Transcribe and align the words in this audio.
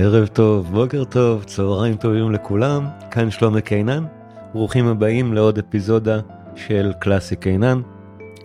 ערב 0.00 0.26
טוב, 0.26 0.66
בוקר 0.72 1.04
טוב, 1.04 1.44
צהריים 1.44 1.96
טובים 1.96 2.32
לכולם, 2.32 2.86
כאן 3.10 3.30
שלומי 3.30 3.62
קינן, 3.62 4.04
ברוכים 4.54 4.86
הבאים 4.86 5.34
לעוד 5.34 5.58
אפיזודה 5.58 6.20
של 6.56 6.92
קלאסי 7.00 7.36
קינן, 7.36 7.80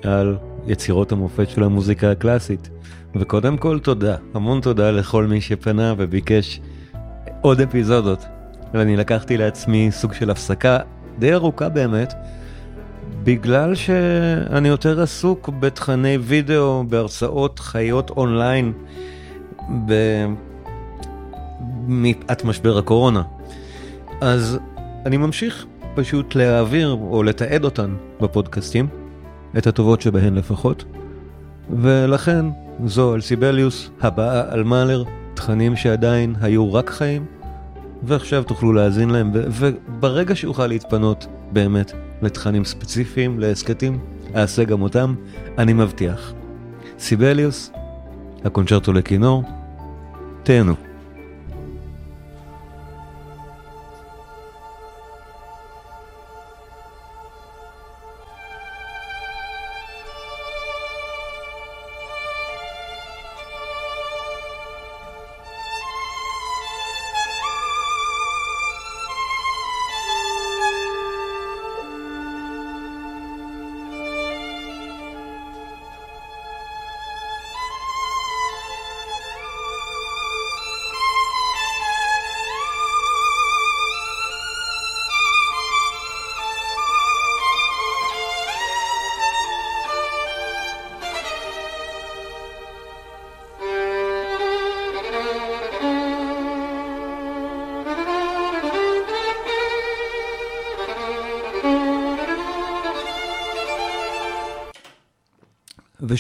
על 0.04 0.38
יצירות 0.68 1.12
המופת 1.12 1.50
של 1.50 1.64
המוזיקה 1.64 2.12
הקלאסית. 2.12 2.70
וקודם 3.16 3.58
כל 3.58 3.80
תודה, 3.80 4.16
המון 4.34 4.62
תודה 4.62 4.92
לכל 4.92 5.26
מי 5.26 5.42
שפנה 5.42 5.94
וביקש 5.98 6.62
עוד 7.42 7.62
אפיזודות. 7.62 8.26
ואני 8.74 8.98
לקחתי 8.98 9.38
לעצמי 9.38 9.92
סוג 9.92 10.14
של 10.14 10.30
הפסקה 10.30 10.80
די 11.20 11.34
ארוכה 11.34 11.70
באמת, 11.70 12.14
בגלל 13.24 13.76
שאני 13.76 14.68
יותר 14.68 15.02
עסוק 15.02 15.50
בתכני 15.50 16.18
וידאו, 16.18 16.84
בהרצאות 16.90 17.60
חיות 17.60 18.10
אונליין, 18.10 18.74
מפאת 21.88 22.46
משבר 22.46 22.78
הקורונה. 22.78 23.24
אז 24.22 24.60
אני 25.06 25.18
ממשיך 25.18 25.66
פשוט 25.96 26.36
להעביר 26.36 26.98
או 27.02 27.24
לתעד 27.24 27.64
אותן 27.64 27.96
בפודקאסטים, 28.22 28.88
את 29.58 29.68
הטובות 29.68 30.02
שבהן 30.02 30.36
לפחות, 30.36 30.86
ולכן 31.70 32.46
זו 32.86 33.14
על 33.14 33.22
סיבליוס, 33.22 33.90
הבאה 34.02 34.54
על 34.54 34.64
מאלר, 34.64 35.04
תכנים 35.34 35.76
שעדיין 35.76 36.36
היו 36.42 36.74
רק 36.74 36.90
חיים, 36.90 37.26
ועכשיו 38.04 38.44
תוכלו 38.44 38.74
להאזין 38.74 39.10
להם, 39.10 39.32
וברגע 39.34 40.36
שאוכל 40.36 40.68
להתפנות 40.68 41.28
באמת 41.52 41.92
לתכנים 42.22 42.66
ספציפיים, 42.66 43.40
להסכתים, 43.40 44.00
אעשה 44.36 44.64
גם 44.64 44.82
אותם, 44.82 45.16
אני 45.58 45.74
מבטיח. 45.74 46.34
סיבליוס, 47.00 47.72
הקונצ'רטו 48.46 48.94
לכינור, 48.94 49.44
תהנו. 50.44 50.93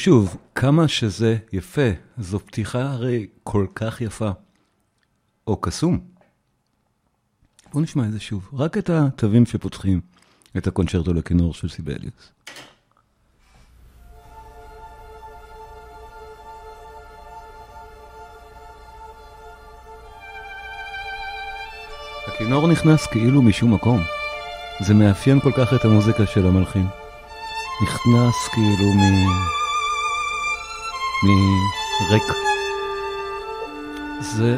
ושוב, 0.03 0.37
כמה 0.55 0.87
שזה 0.87 1.37
יפה, 1.53 1.89
זו 2.17 2.39
פתיחה 2.39 2.91
הרי 2.91 3.27
כל 3.43 3.67
כך 3.75 4.01
יפה, 4.01 4.29
או 5.47 5.61
קסום. 5.61 5.99
בואו 7.71 7.83
נשמע 7.83 8.05
את 8.05 8.11
זה 8.11 8.19
שוב, 8.19 8.49
רק 8.53 8.77
את 8.77 8.89
התווים 8.89 9.45
שפותחים 9.45 10.01
את 10.57 10.67
הקונצ'רטו 10.67 11.13
לכינור 11.13 11.53
של 11.53 11.69
סיבליוס. 11.69 12.31
הכינור 22.27 22.67
נכנס 22.67 23.07
כאילו 23.07 23.41
משום 23.41 23.73
מקום. 23.73 24.01
זה 24.79 24.93
מאפיין 24.93 25.39
כל 25.39 25.51
כך 25.57 25.73
את 25.73 25.85
המוזיקה 25.85 26.25
של 26.25 26.45
המלחין. 26.45 26.85
נכנס 27.83 28.47
כאילו 28.53 28.93
מ... 28.93 29.62
מריק. 31.23 32.23
זה, 34.19 34.57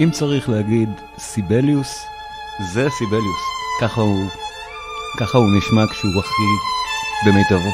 אם 0.00 0.10
צריך 0.12 0.48
להגיד 0.48 0.88
סיבליוס, 1.18 2.06
זה 2.72 2.90
סיבליוס. 2.90 3.40
ככה 3.80 4.00
הוא, 4.00 4.28
ככה 5.20 5.38
הוא 5.38 5.46
נשמע 5.58 5.86
כשהוא 5.86 6.20
הכי 6.20 6.42
במיטבו. 7.26 7.70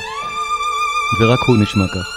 ורק 1.20 1.38
הוא 1.46 1.56
נשמע 1.56 1.84
כך. 1.94 2.15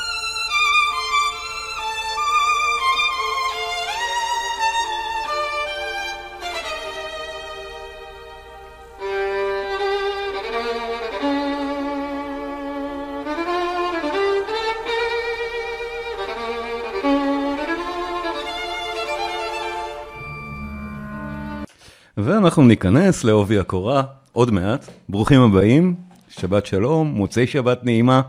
ואנחנו 22.59 22.69
ניכנס 22.69 23.23
לעובי 23.23 23.59
הקורה 23.59 24.03
עוד 24.31 24.51
מעט. 24.51 24.89
ברוכים 25.09 25.41
הבאים, 25.41 25.95
שבת 26.29 26.65
שלום, 26.65 27.07
מוצאי 27.07 27.47
שבת 27.47 27.83
נעימה, 27.83 28.21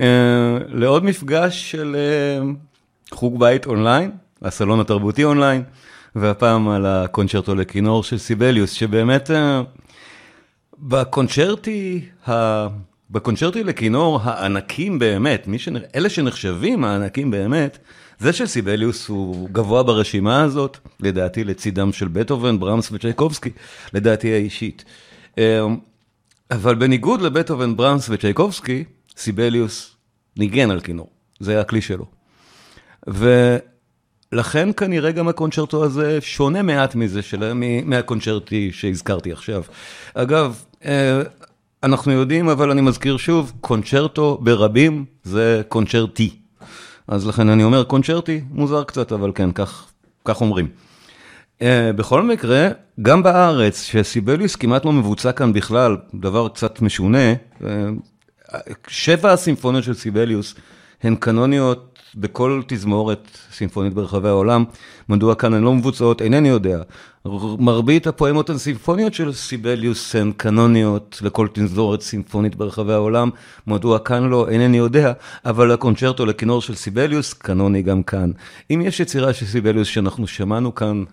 אה, 0.00 0.58
לעוד 0.68 1.04
מפגש 1.04 1.70
של 1.70 1.96
אה, 1.98 2.46
חוג 3.10 3.40
בית 3.40 3.66
אונליין, 3.66 4.10
הסלון 4.42 4.80
התרבותי 4.80 5.24
אונליין, 5.24 5.62
והפעם 6.16 6.68
על 6.68 6.86
הקונצ'רטו 6.86 7.54
לכינור 7.54 8.02
של 8.02 8.18
סיבליוס, 8.18 8.70
שבאמת 8.70 9.30
אה, 9.30 9.62
בקונצ'רטי, 10.78 12.00
ה... 12.28 12.66
בקונצ'רטי 13.10 13.64
לכינור 13.64 14.20
הענקים 14.24 14.98
באמת, 14.98 15.48
שנ... 15.56 15.74
אלה 15.94 16.08
שנחשבים 16.08 16.84
הענקים 16.84 17.30
באמת, 17.30 17.78
זה 18.18 18.32
של 18.32 18.46
סיבליוס 18.46 19.08
הוא 19.08 19.48
גבוה 19.52 19.82
ברשימה 19.82 20.42
הזאת, 20.42 20.78
לדעתי 21.00 21.44
לצידם 21.44 21.92
של 21.92 22.08
בטהובן, 22.08 22.58
ברמס 22.60 22.88
וצ'ייקובסקי, 22.92 23.50
לדעתי 23.92 24.32
האישית. 24.32 24.84
אמ, 25.38 25.42
אבל 26.50 26.74
בניגוד 26.74 27.20
לבטהובן, 27.22 27.76
ברמס 27.76 28.08
וצ'ייקובסקי, 28.10 28.84
סיבליוס 29.16 29.96
ניגן 30.36 30.70
על 30.70 30.80
כינור, 30.80 31.10
זה 31.40 31.52
היה 31.52 31.60
הכלי 31.60 31.80
שלו. 31.80 32.06
ולכן 33.06 34.68
כנראה 34.76 35.12
גם 35.12 35.28
הקונצ'רטו 35.28 35.84
הזה 35.84 36.18
שונה 36.20 36.62
מעט 36.62 36.94
מזה, 36.94 37.22
של... 37.22 37.52
מהקונצ'רטי 37.84 38.70
שהזכרתי 38.72 39.32
עכשיו. 39.32 39.62
אגב, 40.14 40.62
אה, 40.84 41.22
אנחנו 41.82 42.12
יודעים, 42.12 42.48
אבל 42.48 42.70
אני 42.70 42.80
מזכיר 42.80 43.16
שוב, 43.16 43.52
קונצ'רטו 43.60 44.38
ברבים 44.42 45.04
זה 45.24 45.62
קונצ'רטי. 45.68 46.45
אז 47.08 47.26
לכן 47.26 47.48
אני 47.48 47.64
אומר 47.64 47.84
קונצ'רטי, 47.84 48.40
מוזר 48.50 48.84
קצת, 48.84 49.12
אבל 49.12 49.32
כן, 49.34 49.52
כך, 49.52 49.90
כך 50.24 50.40
אומרים. 50.40 50.68
Uh, 51.58 51.62
בכל 51.96 52.22
מקרה, 52.22 52.68
גם 53.02 53.22
בארץ, 53.22 53.82
שסיבליוס 53.82 54.56
כמעט 54.56 54.84
לא 54.84 54.92
מבוצע 54.92 55.32
כאן 55.32 55.52
בכלל, 55.52 55.96
דבר 56.14 56.48
קצת 56.48 56.82
משונה, 56.82 57.34
uh, 57.60 57.64
שבע 58.88 59.32
הסימפוניות 59.32 59.84
של 59.84 59.94
סיבליוס 59.94 60.54
הן 61.02 61.14
קנוניות 61.14 61.95
בכל 62.16 62.62
תזמורת 62.66 63.38
סימפונית 63.52 63.94
ברחבי 63.94 64.28
העולם. 64.28 64.64
מדוע 65.08 65.34
כאן 65.34 65.54
הן 65.54 65.62
לא 65.62 65.74
מבוצעות, 65.74 66.22
אינני 66.22 66.48
יודע. 66.48 66.82
מרבית 67.58 68.06
הפואמות 68.06 68.50
הסימפוניות 68.50 69.14
של 69.14 69.32
סיבליוס 69.32 70.16
הן 70.16 70.32
קנוניות 70.36 71.20
לכל 71.22 71.48
תזמורת 71.52 72.02
סימפונית 72.02 72.56
ברחבי 72.56 72.92
העולם. 72.92 73.30
מדוע 73.66 73.98
כאן 73.98 74.28
לא, 74.28 74.48
אינני 74.48 74.76
יודע, 74.76 75.12
אבל 75.44 75.72
הקונצ'רטו 75.72 76.26
לכינור 76.26 76.62
של 76.62 76.74
סיבליוס 76.74 77.32
קנוני 77.32 77.82
גם 77.82 78.02
כאן. 78.02 78.30
אם 78.70 78.80
יש 78.84 79.00
יצירה 79.00 79.32
של 79.32 79.46
סיבליוס 79.46 79.88
שאנחנו 79.88 80.26
שמענו 80.26 80.74
כאן 80.74 81.04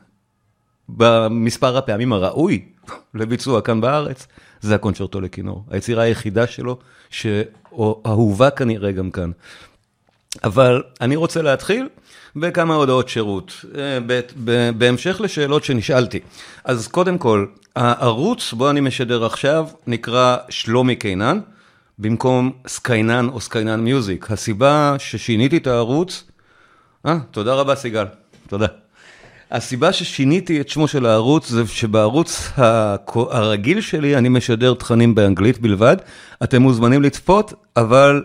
במספר 0.89 1.77
הפעמים 1.77 2.13
הראוי 2.13 2.65
לביצוע 3.13 3.61
כאן 3.61 3.81
בארץ, 3.81 4.27
זה 4.61 4.75
הקונצ'רטו 4.75 5.21
לכינור. 5.21 5.63
היצירה 5.69 6.03
היחידה 6.03 6.47
שלו, 6.47 6.77
שאהובה 7.09 8.49
כנראה 8.49 8.91
גם 8.91 9.11
כאן. 9.11 9.31
אבל 10.44 10.83
אני 11.01 11.15
רוצה 11.15 11.41
להתחיל 11.41 11.89
בכמה 12.35 12.75
הודעות 12.75 13.09
שירות, 13.09 13.65
אה, 13.77 14.00
בהמשך 14.77 15.21
לשאלות 15.21 15.63
שנשאלתי. 15.63 16.19
אז 16.63 16.88
קודם 16.88 17.18
כל, 17.18 17.45
הערוץ 17.75 18.53
בו 18.53 18.69
אני 18.69 18.81
משדר 18.81 19.25
עכשיו 19.25 19.68
נקרא 19.88 20.38
שלומי 20.50 20.95
קינן, 20.95 21.39
במקום 22.00 22.51
SKeinan 22.68 23.27
או 23.33 23.41
SKeinan 23.41 23.80
Music. 23.80 24.31
הסיבה 24.31 24.95
ששיניתי 25.00 25.57
את 25.57 25.68
הערוץ, 25.68 26.24
אה, 27.06 27.18
תודה 27.31 27.53
רבה 27.53 27.75
סיגל. 27.75 28.06
תודה. 28.47 28.68
הסיבה 29.51 29.94
ששיניתי 29.94 30.62
את 30.62 30.69
שמו 30.69 30.88
של 30.88 31.06
הערוץ 31.06 31.50
זה 31.50 31.68
שבערוץ 31.68 32.51
הרגיל 33.15 33.81
שלי 33.81 34.18
אני 34.18 34.30
משדר 34.30 34.74
תכנים 34.74 35.15
באנגלית 35.15 35.59
בלבד. 35.59 35.97
אתם 36.44 36.62
מוזמנים 36.62 37.01
לצפות, 37.01 37.53
אבל 37.77 38.24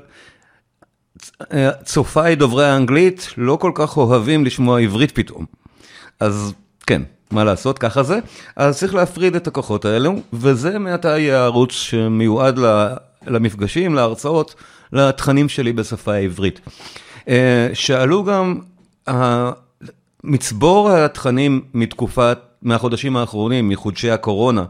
צופיי 1.85 2.35
דוברי 2.35 2.67
האנגלית 2.67 3.29
לא 3.37 3.57
כל 3.61 3.73
כך 3.75 3.97
אוהבים 3.97 4.45
לשמוע 4.45 4.81
עברית 4.81 5.11
פתאום. 5.11 5.45
אז 6.21 6.53
כן, 6.87 7.03
מה 7.31 7.45
לעשות, 7.45 7.79
ככה 7.79 8.03
זה. 8.03 8.19
אז 8.57 8.79
צריך 8.79 8.95
להפריד 8.95 9.37
את 9.37 9.47
הכוחות 9.47 9.85
האלו, 9.85 10.15
וזה 10.33 10.79
מעתה 10.79 11.09
יהיה 11.19 11.45
ערוץ 11.45 11.73
שמיועד 11.73 12.59
למפגשים, 13.27 13.95
להרצאות, 13.95 14.55
לתכנים 14.93 15.49
שלי 15.49 15.73
בשפה 15.73 16.13
העברית. 16.13 16.61
אה, 17.29 17.69
שאלו 17.75 18.25
גם, 18.25 18.59
מצבור 20.25 20.91
התכנים 20.91 21.61
מתקופת, 21.75 22.39
מהחודשים 22.63 23.17
האחרונים, 23.17 23.69
מחודשי 23.69 24.11
הקורונה, 24.11 24.65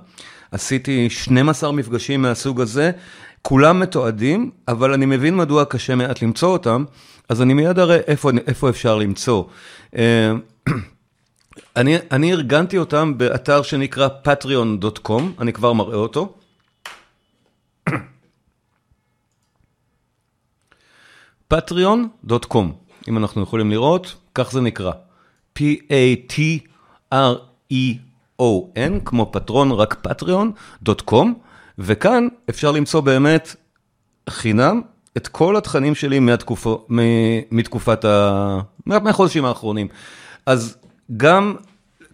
עשיתי 0.53 1.11
12 1.11 1.73
מפגשים 1.73 2.23
מהסוג 2.23 2.61
הזה, 2.61 2.91
כולם 3.43 3.81
מתועדים, 3.81 4.50
אבל 4.69 4.93
אני 4.93 5.06
מבין 5.06 5.37
מדוע 5.37 5.64
קשה 5.64 5.94
מעט 5.94 6.23
למצוא 6.23 6.49
אותם, 6.49 6.85
אז 7.29 7.43
אני 7.43 7.55
מיד 7.55 7.79
אראה 7.79 7.96
איפה, 7.96 8.31
איפה 8.46 8.70
אפשר 8.70 8.96
למצוא. 8.96 9.44
אה, 9.96 10.32
אני, 11.76 11.96
אני 12.12 12.32
ארגנתי 12.32 12.79
אותם 12.79 13.19
באתר 13.19 13.62
שנקרא 13.62 14.08
patreon.com, 14.25 15.23
אני 15.40 15.52
כבר 15.52 15.73
מראה 15.73 15.96
אותו. 15.96 16.35
patreon.com, 21.55 22.64
אם 23.08 23.19
אנחנו 23.19 23.43
יכולים 23.43 23.70
לראות, 23.70 24.14
כך 24.35 24.52
זה 24.52 24.61
נקרא. 24.61 24.93
P-A-T-R-E-O-N, 25.58 26.61
כמו 29.05 29.31
פטרון, 29.32 29.73
רק 29.73 30.06
patreon.com, 30.06 31.26
וכאן 31.78 32.28
אפשר 32.50 32.70
למצוא 32.70 33.00
באמת 33.00 33.56
חינם 34.30 34.80
את 35.16 35.28
כל 35.28 35.56
התכנים 35.56 35.94
שלי 35.94 36.19
מהתקופו, 36.19 36.86
מתקופת 37.50 38.04
ה... 38.04 38.60
מהחודשים 38.86 39.44
האחרונים. 39.44 39.88
אז 40.46 40.76
גם 41.16 41.54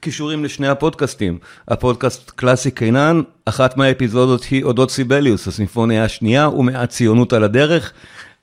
קישורים 0.00 0.44
לשני 0.44 0.68
הפודקאסטים. 0.68 1.38
הפודקאסט 1.68 2.30
קלאסי 2.30 2.70
קינן, 2.70 3.22
אחת 3.44 3.76
מהאפיזודות 3.76 4.44
היא 4.44 4.64
אודות 4.64 4.90
סיבליוס, 4.90 5.48
הסימפוניה 5.48 6.04
השנייה 6.04 6.48
ומעט 6.48 6.90
ציונות 6.90 7.32
על 7.32 7.44
הדרך. 7.44 7.92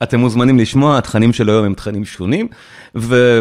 אתם 0.04 0.20
מוזמנים 0.20 0.60
לשמוע, 0.60 0.98
התכנים 0.98 1.34
של 1.34 1.50
היום 1.50 1.66
הם 1.66 1.74
תכנים 1.74 2.06
שונים, 2.06 2.48
ו... 2.96 3.40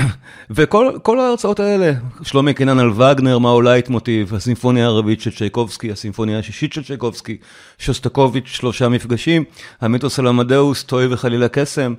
וכל 0.50 1.20
ההרצאות 1.20 1.60
האלה, 1.60 1.92
שלומי 2.22 2.54
קינן 2.54 2.78
על 2.78 2.90
וגנר, 2.90 3.38
מה 3.38 3.48
עולה 3.48 3.74
מוטיב, 3.88 4.34
הסימפוניה 4.34 4.84
הערבית 4.84 5.20
של 5.20 5.30
צ'ייקובסקי, 5.30 5.92
הסימפוניה 5.92 6.38
השישית 6.38 6.72
של 6.72 6.84
צ'ייקובסקי, 6.84 7.36
שוסטקוביץ', 7.78 8.46
שלושה 8.46 8.88
מפגשים, 8.88 9.44
המיתוס 9.80 10.18
על 10.18 10.26
עמדאוס, 10.26 10.82
טוי 10.82 11.06
וחלילה 11.10 11.48
קסם, 11.48 11.94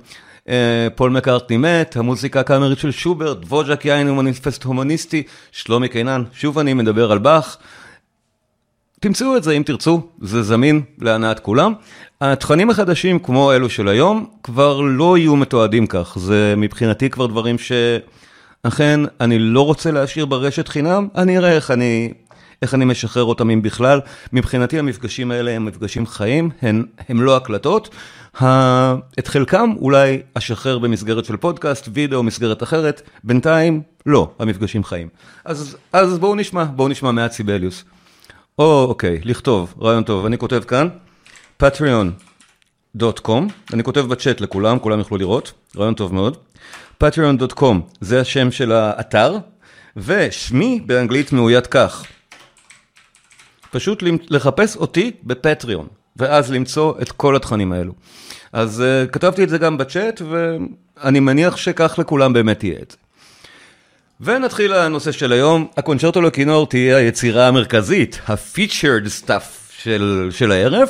אה, 0.48 0.88
פול 0.94 1.10
מקארטני 1.10 1.56
מת, 1.56 1.96
המוזיקה 1.96 2.40
הקאמרית 2.40 2.78
של 2.78 2.90
שוברט, 2.90 3.38
ווג'ק 3.48 3.84
יין 3.84 4.08
ומניפסט 4.08 4.64
הומניסטי, 4.64 5.22
שלומי 5.52 5.88
קינן, 5.88 6.22
שוב 6.32 6.58
אני 6.58 6.74
מדבר 6.74 7.12
על 7.12 7.18
באך. 7.18 7.56
תמצאו 9.00 9.36
את 9.36 9.42
זה 9.42 9.52
אם 9.52 9.62
תרצו, 9.66 10.06
זה 10.20 10.42
זמין 10.42 10.82
להנאת 10.98 11.40
כולם. 11.40 11.74
התכנים 12.20 12.70
החדשים, 12.70 13.18
כמו 13.18 13.52
אלו 13.52 13.70
של 13.70 13.88
היום, 13.88 14.26
כבר 14.42 14.80
לא 14.80 15.18
יהיו 15.18 15.36
מתועדים 15.36 15.86
כך. 15.86 16.18
זה 16.18 16.54
מבחינתי 16.56 17.10
כבר 17.10 17.26
דברים 17.26 17.56
שאכן 17.58 19.00
אני 19.20 19.38
לא 19.38 19.60
רוצה 19.64 19.90
להשאיר 19.90 20.26
ברשת 20.26 20.68
חינם, 20.68 21.08
אני 21.14 21.38
אראה 21.38 21.52
איך 21.52 21.70
אני, 21.70 22.12
איך 22.62 22.74
אני 22.74 22.84
משחרר 22.84 23.24
אותם 23.24 23.50
אם 23.50 23.62
בכלל. 23.62 24.00
מבחינתי 24.32 24.78
המפגשים 24.78 25.30
האלה 25.30 25.50
הם 25.50 25.64
מפגשים 25.64 26.06
חיים, 26.06 26.50
הם, 26.62 26.84
הם 27.08 27.22
לא 27.22 27.36
הקלטות. 27.36 27.88
את 29.18 29.26
חלקם 29.26 29.70
אולי 29.80 30.22
אשחרר 30.34 30.78
במסגרת 30.78 31.24
של 31.24 31.36
פודקאסט, 31.36 31.88
וידאו, 31.92 32.22
מסגרת 32.22 32.62
אחרת, 32.62 33.02
בינתיים 33.24 33.82
לא, 34.06 34.30
המפגשים 34.38 34.84
חיים. 34.84 35.08
אז, 35.44 35.76
אז 35.92 36.18
בואו 36.18 36.34
נשמע, 36.34 36.64
בואו 36.64 36.88
נשמע 36.88 37.10
מעט 37.10 37.32
סיבליוס. 37.32 37.84
או, 38.58 38.84
אוקיי, 38.88 39.20
לכתוב, 39.24 39.74
רעיון 39.80 40.02
טוב, 40.02 40.26
אני 40.26 40.38
כותב 40.38 40.60
כאן, 40.66 40.88
patreon.com, 41.62 43.52
אני 43.72 43.82
כותב 43.82 44.00
בצ'אט 44.00 44.40
לכולם, 44.40 44.78
כולם 44.78 44.98
יוכלו 44.98 45.16
לראות, 45.16 45.52
רעיון 45.76 45.94
טוב 45.94 46.14
מאוד. 46.14 46.36
patreon.com 47.04 47.76
זה 48.00 48.20
השם 48.20 48.50
של 48.50 48.72
האתר, 48.72 49.38
ושמי 49.96 50.80
באנגלית 50.86 51.32
מאוית 51.32 51.66
כך. 51.66 52.04
פשוט 53.70 54.02
לחפש 54.28 54.76
אותי 54.76 55.10
בפטריון, 55.24 55.86
ואז 56.16 56.52
למצוא 56.52 56.94
את 57.02 57.12
כל 57.12 57.36
התכנים 57.36 57.72
האלו. 57.72 57.92
אז 58.52 58.82
uh, 58.82 59.10
כתבתי 59.10 59.44
את 59.44 59.48
זה 59.48 59.58
גם 59.58 59.78
בצ'אט, 59.78 60.22
ואני 60.30 61.20
מניח 61.20 61.56
שכך 61.56 61.98
לכולם 61.98 62.32
באמת 62.32 62.64
יהיה 62.64 62.78
את 62.82 62.90
זה. 62.90 62.96
ונתחיל 64.20 64.74
לנושא 64.74 65.12
של 65.12 65.32
היום, 65.32 65.66
הקונצ'רטו 65.76 66.22
לכינור 66.22 66.66
תהיה 66.66 66.96
היצירה 66.96 67.48
המרכזית, 67.48 68.20
ה-featured 68.26 69.24
stuff 69.24 69.44
של, 69.78 70.28
של 70.30 70.52
הערב, 70.52 70.88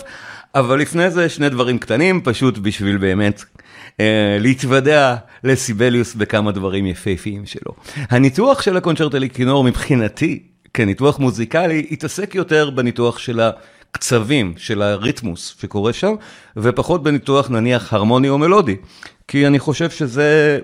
אבל 0.56 0.80
לפני 0.80 1.10
זה 1.10 1.28
שני 1.28 1.48
דברים 1.48 1.78
קטנים, 1.78 2.20
פשוט 2.24 2.58
בשביל 2.58 2.96
באמת 2.96 3.44
אה, 4.00 4.36
להתוודע 4.40 5.16
לסיבליוס 5.44 6.14
בכמה 6.14 6.52
דברים 6.52 6.86
יפהפיים 6.86 7.46
שלו. 7.46 7.72
הניתוח 7.96 8.62
של 8.62 8.76
הקונצ'רטו 8.76 9.18
לכינור 9.18 9.64
מבחינתי, 9.64 10.42
כניתוח 10.74 11.18
מוזיקלי, 11.18 11.86
התעסק 11.90 12.34
יותר 12.34 12.70
בניתוח 12.70 13.18
של 13.18 13.40
הקצבים, 13.40 14.54
של 14.56 14.82
הריתמוס 14.82 15.56
שקורה 15.60 15.92
שם, 15.92 16.14
ופחות 16.56 17.02
בניתוח 17.02 17.50
נניח 17.50 17.92
הרמוני 17.92 18.28
או 18.28 18.38
מלודי, 18.38 18.76
כי 19.28 19.46
אני 19.46 19.58
חושב 19.58 19.90
שזה... 19.90 20.58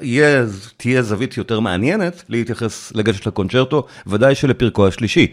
יהיה, 0.00 0.44
תהיה 0.76 1.02
זווית 1.02 1.36
יותר 1.36 1.60
מעניינת 1.60 2.22
להתייחס, 2.28 2.92
לגשת 2.94 3.26
לקונצ'רטו, 3.26 3.86
ודאי 4.06 4.34
שלפרקו 4.34 4.86
השלישי. 4.86 5.32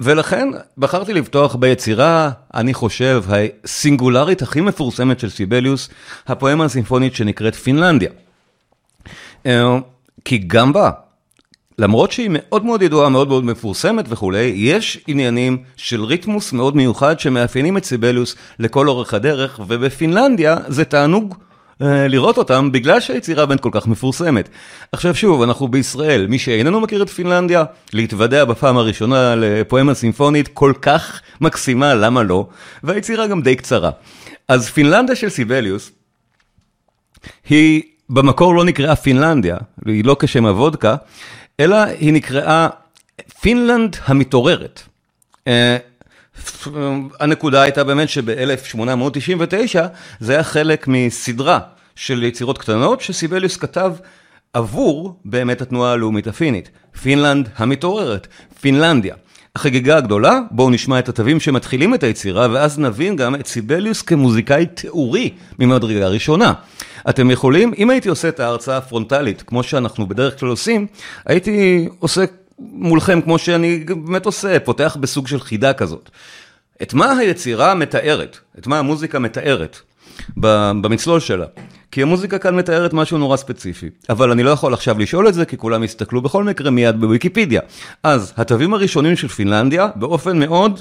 ולכן 0.00 0.48
בחרתי 0.78 1.12
לפתוח 1.12 1.54
ביצירה, 1.54 2.30
אני 2.54 2.74
חושב, 2.74 3.24
הסינגולרית 3.64 4.42
הכי 4.42 4.60
מפורסמת 4.60 5.20
של 5.20 5.30
סיבליוס, 5.30 5.88
הפואמה 6.26 6.64
הסימפונית 6.64 7.14
שנקראת 7.14 7.54
פינלנדיה. 7.54 8.10
אה, 9.46 9.78
כי 10.24 10.38
גם 10.38 10.72
בה, 10.72 10.90
למרות 11.78 12.12
שהיא 12.12 12.30
מאוד 12.32 12.64
מאוד 12.64 12.82
ידועה, 12.82 13.08
מאוד 13.08 13.28
מאוד 13.28 13.44
מפורסמת 13.44 14.04
וכולי, 14.08 14.52
יש 14.56 15.00
עניינים 15.06 15.58
של 15.76 16.04
ריתמוס 16.04 16.52
מאוד 16.52 16.76
מיוחד 16.76 17.20
שמאפיינים 17.20 17.76
את 17.76 17.84
סיבליוס 17.84 18.36
לכל 18.58 18.88
אורך 18.88 19.14
הדרך, 19.14 19.60
ובפינלנדיה 19.66 20.56
זה 20.68 20.84
תענוג 20.84 21.34
לראות 21.80 22.38
אותם 22.38 22.72
בגלל 22.72 23.00
שהיצירה 23.00 23.46
באמת 23.46 23.60
כל 23.60 23.70
כך 23.72 23.86
מפורסמת. 23.86 24.48
עכשיו 24.92 25.14
שוב, 25.14 25.42
אנחנו 25.42 25.68
בישראל, 25.68 26.26
מי 26.26 26.38
שאיננו 26.38 26.80
מכיר 26.80 27.02
את 27.02 27.10
פינלנדיה, 27.10 27.64
להתוודע 27.92 28.44
בפעם 28.44 28.76
הראשונה 28.76 29.34
לפואמה 29.36 29.94
סימפונית 29.94 30.48
כל 30.48 30.72
כך 30.82 31.20
מקסימה, 31.40 31.94
למה 31.94 32.22
לא? 32.22 32.46
והיצירה 32.82 33.26
גם 33.26 33.42
די 33.42 33.56
קצרה. 33.56 33.90
אז 34.48 34.68
פינלנדיה 34.68 35.16
של 35.16 35.28
סיבליוס, 35.28 35.90
היא 37.48 37.82
במקור 38.10 38.54
לא 38.54 38.64
נקראה 38.64 38.96
פינלנדיה, 38.96 39.56
היא 39.86 40.04
לא 40.04 40.16
כשם 40.20 40.46
הוודקה, 40.46 40.96
אלא 41.60 41.76
היא 41.76 42.12
נקראה 42.12 42.68
פינלנד 43.40 43.96
המתעוררת. 44.04 44.82
הנקודה 47.20 47.62
הייתה 47.62 47.84
באמת 47.84 48.08
שב-1899 48.08 49.78
זה 50.20 50.32
היה 50.32 50.42
חלק 50.42 50.88
מסדרה 50.88 51.58
של 51.96 52.22
יצירות 52.22 52.58
קטנות 52.58 53.00
שסיבליוס 53.00 53.56
כתב 53.56 53.92
עבור 54.52 55.20
באמת 55.24 55.62
התנועה 55.62 55.92
הלאומית 55.92 56.26
הפינית. 56.26 56.70
פינלנד 57.02 57.48
המתעוררת, 57.56 58.26
פינלנדיה. 58.60 59.14
החגיגה 59.56 59.96
הגדולה, 59.96 60.40
בואו 60.50 60.70
נשמע 60.70 60.98
את 60.98 61.08
התווים 61.08 61.40
שמתחילים 61.40 61.94
את 61.94 62.02
היצירה, 62.02 62.48
ואז 62.52 62.78
נבין 62.78 63.16
גם 63.16 63.34
את 63.34 63.46
סיבליוס 63.46 64.02
כמוזיקאי 64.02 64.66
תיאורי 64.66 65.30
ממדרגה 65.58 66.08
ראשונה. 66.08 66.52
אתם 67.08 67.30
יכולים, 67.30 67.72
אם 67.78 67.90
הייתי 67.90 68.08
עושה 68.08 68.28
את 68.28 68.40
ההרצאה 68.40 68.76
הפרונטלית, 68.76 69.42
כמו 69.42 69.62
שאנחנו 69.62 70.08
בדרך 70.08 70.40
כלל 70.40 70.48
עושים, 70.48 70.86
הייתי 71.26 71.88
עושה 71.98 72.24
מולכם, 72.58 73.20
כמו 73.20 73.38
שאני 73.38 73.78
באמת 73.78 74.26
עושה, 74.26 74.60
פותח 74.60 74.96
בסוג 75.00 75.28
של 75.28 75.40
חידה 75.40 75.72
כזאת. 75.72 76.10
את 76.82 76.94
מה 76.94 77.12
היצירה 77.12 77.74
מתארת? 77.74 78.38
את 78.58 78.66
מה 78.66 78.78
המוזיקה 78.78 79.18
מתארת? 79.18 79.80
במצלול 80.36 81.20
שלה. 81.20 81.46
כי 81.90 82.02
המוזיקה 82.02 82.38
כאן 82.38 82.56
מתארת 82.56 82.92
משהו 82.92 83.18
נורא 83.18 83.36
ספציפי. 83.36 83.90
אבל 84.10 84.30
אני 84.30 84.42
לא 84.42 84.50
יכול 84.50 84.74
עכשיו 84.74 84.98
לשאול 84.98 85.28
את 85.28 85.34
זה, 85.34 85.44
כי 85.44 85.56
כולם 85.56 85.84
יסתכלו 85.84 86.22
בכל 86.22 86.44
מקרה 86.44 86.70
מיד 86.70 87.00
בוויקיפדיה. 87.00 87.60
אז, 88.02 88.32
התווים 88.36 88.74
הראשונים 88.74 89.16
של 89.16 89.28
פינלנדיה, 89.28 89.88
באופן 89.96 90.38
מאוד 90.38 90.80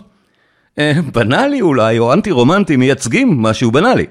אה, 0.79 0.93
בנאלי 1.13 1.61
אולי, 1.61 1.99
או 1.99 2.13
אנטי 2.13 2.31
רומנטי, 2.31 2.75
מייצגים 2.75 3.41
משהו 3.41 3.71
בנאלי. 3.71 4.05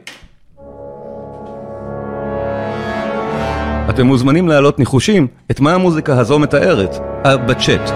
אתם 3.94 4.06
מוזמנים 4.06 4.48
להעלות 4.48 4.78
ניחושים 4.78 5.26
את 5.50 5.60
מה 5.60 5.74
המוזיקה 5.74 6.18
הזו 6.18 6.38
מתארת, 6.38 6.96
בצ'אט. 7.26 7.90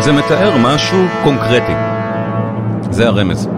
זה 0.00 0.12
מתאר 0.12 0.56
משהו 0.62 0.98
קונקרטי. 1.24 1.72
זה 2.90 3.06
הרמז. 3.06 3.48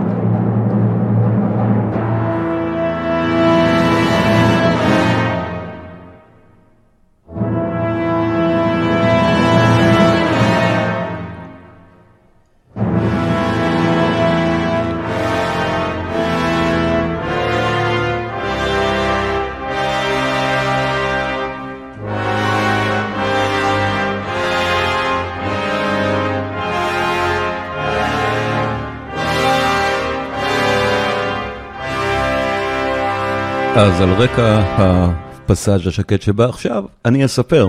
אז 33.80 34.00
על 34.00 34.12
רקע 34.12 34.62
הפסאז' 34.78 35.86
השקט 35.86 36.22
שבא 36.22 36.44
עכשיו, 36.44 36.84
אני 37.04 37.24
אספר. 37.24 37.68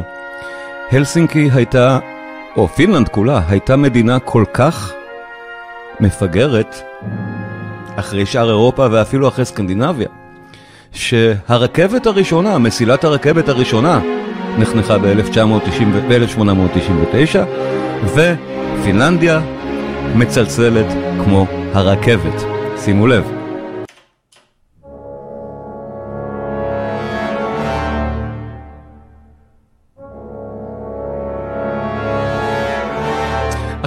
הלסינקי 0.91 1.49
הייתה, 1.53 1.99
או 2.57 2.67
פינלנד 2.67 3.09
כולה, 3.09 3.41
הייתה 3.47 3.75
מדינה 3.75 4.19
כל 4.19 4.43
כך 4.53 4.93
מפגרת, 5.99 6.81
אחרי 7.95 8.25
שאר 8.25 8.49
אירופה 8.49 8.87
ואפילו 8.91 9.27
אחרי 9.27 9.45
סקנדינביה, 9.45 10.07
שהרכבת 10.91 12.05
הראשונה, 12.05 12.57
מסילת 12.57 13.03
הרכבת 13.03 13.49
הראשונה, 13.49 13.99
נחנכה 14.57 14.97
ב-1899, 14.97 17.37
ופינלנדיה 18.05 19.41
מצלצלת 20.15 20.87
כמו 21.23 21.45
הרכבת. 21.73 22.43
שימו 22.77 23.07
לב. 23.07 23.40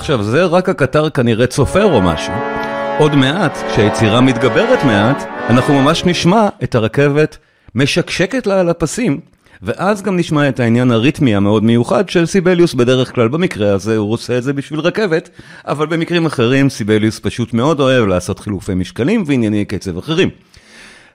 עכשיו, 0.04 0.23
זה 0.23 0.44
רק 0.44 0.68
הקטר 0.68 1.11
כנראה 1.11 1.46
צופר 1.46 1.84
או 1.84 2.02
משהו. 2.02 2.32
עוד 2.99 3.14
מעט, 3.14 3.58
כשהיצירה 3.70 4.20
מתגברת 4.20 4.84
מעט, 4.84 5.23
אנחנו 5.49 5.82
ממש 5.82 6.04
נשמע 6.04 6.49
את 6.62 6.75
הרכבת 6.75 7.38
משקשקת 7.75 8.46
לה 8.46 8.61
על 8.61 8.68
הפסים, 8.68 9.20
ואז 9.62 10.02
גם 10.02 10.16
נשמע 10.16 10.49
את 10.49 10.61
העניין 10.61 10.90
הריתמי 10.90 11.34
המאוד 11.34 11.64
מיוחד 11.64 12.08
של 12.08 12.26
סיבליוס 12.26 12.75
בדרך 12.75 13.14
כלל, 13.14 13.28
במקרה 13.28 13.73
הזה 13.73 13.96
הוא 13.96 14.12
עושה 14.12 14.38
את 14.38 14.42
זה 14.42 14.52
בשביל 14.52 14.80
רכבת, 14.80 15.30
אבל 15.66 15.87
במקרים 15.87 16.26
אחרים 16.26 16.68
סיבליוס 16.70 17.18
פשוט 17.18 17.52
מאוד 17.52 17.80
אוהב 17.80 18.06
לעשות 18.06 18.38
חילופי 18.38 18.75
משקלים 18.75 19.25
וענייני 19.26 19.64
קצב 19.64 19.99
אחרים. 19.99 20.30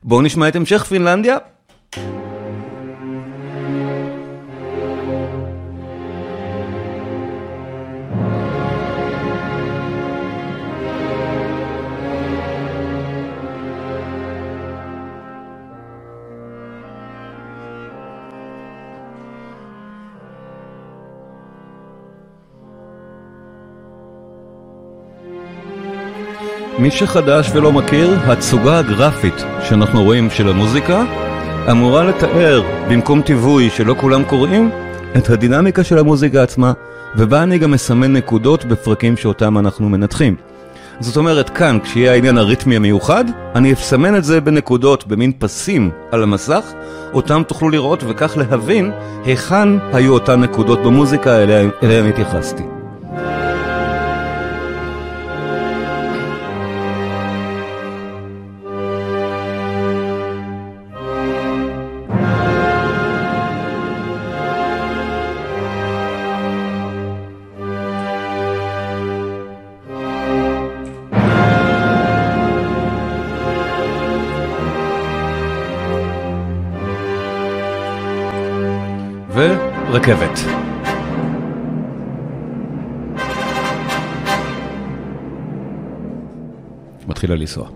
בואו 0.03 0.21
נשמע 0.21 0.47
את 0.47 0.55
המשך 0.55 0.83
פינלנדיה. 0.83 1.37
מי 26.79 26.91
שחדש 26.91 27.51
ולא 27.53 27.71
מכיר, 27.71 28.17
התצוגה 28.25 28.79
הגרפית 28.79 29.43
שאנחנו 29.63 30.03
רואים 30.03 30.29
של 30.29 30.49
המוזיקה 30.49 31.03
אמורה 31.71 32.03
לתאר, 32.03 32.61
במקום 32.89 33.21
טיווי 33.21 33.69
שלא 33.69 33.95
כולם 33.99 34.23
קוראים, 34.23 34.69
את 35.17 35.29
הדינמיקה 35.29 35.83
של 35.83 35.97
המוזיקה 35.97 36.43
עצמה, 36.43 36.73
ובה 37.15 37.43
אני 37.43 37.57
גם 37.57 37.71
מסמן 37.71 38.13
נקודות 38.13 38.65
בפרקים 38.65 39.17
שאותם 39.17 39.57
אנחנו 39.57 39.89
מנתחים. 39.89 40.35
זאת 40.99 41.17
אומרת, 41.17 41.49
כאן, 41.49 41.77
כשיהיה 41.83 42.11
העניין 42.11 42.37
הריתמי 42.37 42.75
המיוחד, 42.75 43.25
אני 43.55 43.73
אסמן 43.73 44.15
את 44.15 44.23
זה 44.23 44.41
בנקודות, 44.41 45.07
במין 45.07 45.31
פסים 45.39 45.89
על 46.11 46.23
המסך, 46.23 46.65
אותם 47.13 47.41
תוכלו 47.47 47.69
לראות 47.69 48.03
וכך 48.07 48.37
להבין 48.37 48.91
היכן 49.25 49.69
היו 49.93 50.13
אותן 50.13 50.41
נקודות 50.41 50.83
במוזיקה 50.83 51.43
אליהן 51.81 52.09
התייחסתי. 52.09 52.78
ורכבת. 79.91 80.39
מתחילה 87.07 87.35
לנסוע. 87.35 87.69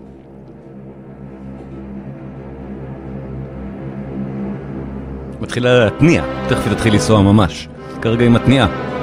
מתחילה 5.40 5.84
להתניע, 5.84 6.24
תכף 6.48 6.66
היא 6.66 6.74
תתחיל 6.74 6.92
לנסוע 6.92 7.22
ממש. 7.22 7.68
כרגע 8.02 8.22
היא 8.22 8.30
מתניעה. 8.30 8.93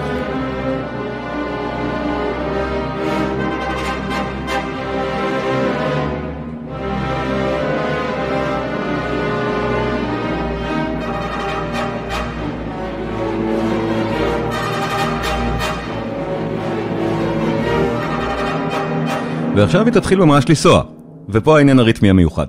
ועכשיו 19.61 19.85
היא 19.85 19.93
תתחיל 19.93 20.19
ממש 20.19 20.45
לנסוע, 20.49 20.83
ופה 21.29 21.57
העניין 21.57 21.79
הריתמי 21.79 22.09
המיוחד. 22.09 22.45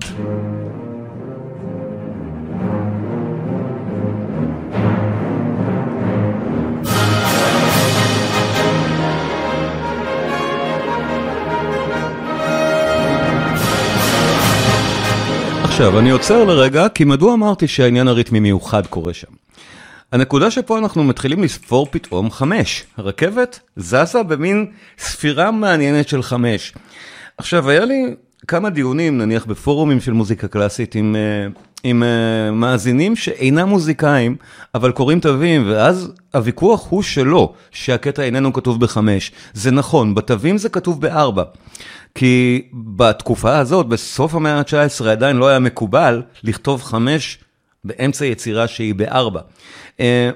עכשיו, 15.63 15.99
אני 15.99 16.09
עוצר 16.09 16.43
לרגע, 16.43 16.89
כי 16.89 17.03
מדוע 17.03 17.33
אמרתי 17.33 17.67
שהעניין 17.67 18.07
הריתמי 18.07 18.39
מיוחד 18.39 18.87
קורה 18.87 19.13
שם? 19.13 19.27
הנקודה 20.13 20.51
שפה 20.51 20.77
אנחנו 20.77 21.03
מתחילים 21.03 21.43
לספור 21.43 21.87
פתאום 21.91 22.31
חמש. 22.31 22.83
הרכבת 22.97 23.59
זזה 23.75 24.23
במין 24.23 24.65
ספירה 24.97 25.51
מעניינת 25.51 26.07
של 26.07 26.23
חמש. 26.23 26.73
עכשיו, 27.37 27.69
היה 27.69 27.85
לי 27.85 28.15
כמה 28.47 28.69
דיונים, 28.69 29.17
נניח 29.17 29.45
בפורומים 29.45 29.99
של 29.99 30.13
מוזיקה 30.13 30.47
קלאסית, 30.47 30.95
עם, 30.95 31.15
אה, 31.15 31.47
עם 31.83 32.03
uh, 32.03 32.51
מאזינים 32.51 33.15
שאינם 33.15 33.69
מוזיקאים, 33.69 34.35
אבל 34.75 34.91
קוראים 34.91 35.19
תווים, 35.19 35.69
ואז 35.69 36.11
הוויכוח 36.33 36.87
הוא 36.89 37.03
שלא, 37.03 37.53
שהקטע 37.71 38.23
איננו 38.23 38.53
כתוב 38.53 38.79
בחמש. 38.79 39.31
זה 39.53 39.71
נכון, 39.71 40.15
בתווים 40.15 40.57
זה 40.57 40.69
כתוב 40.69 41.01
בארבע. 41.01 41.43
כי 42.15 42.61
בתקופה 42.73 43.57
הזאת, 43.57 43.87
בסוף 43.87 44.35
המאה 44.35 44.57
ה-19, 44.57 45.07
עדיין 45.09 45.37
לא 45.37 45.47
היה 45.47 45.59
מקובל 45.59 46.21
לכתוב 46.43 46.83
חמש 46.83 47.39
באמצע 47.83 48.25
יצירה 48.25 48.67
שהיא 48.67 48.95
בארבע. 48.95 49.41
אה, 49.99 50.29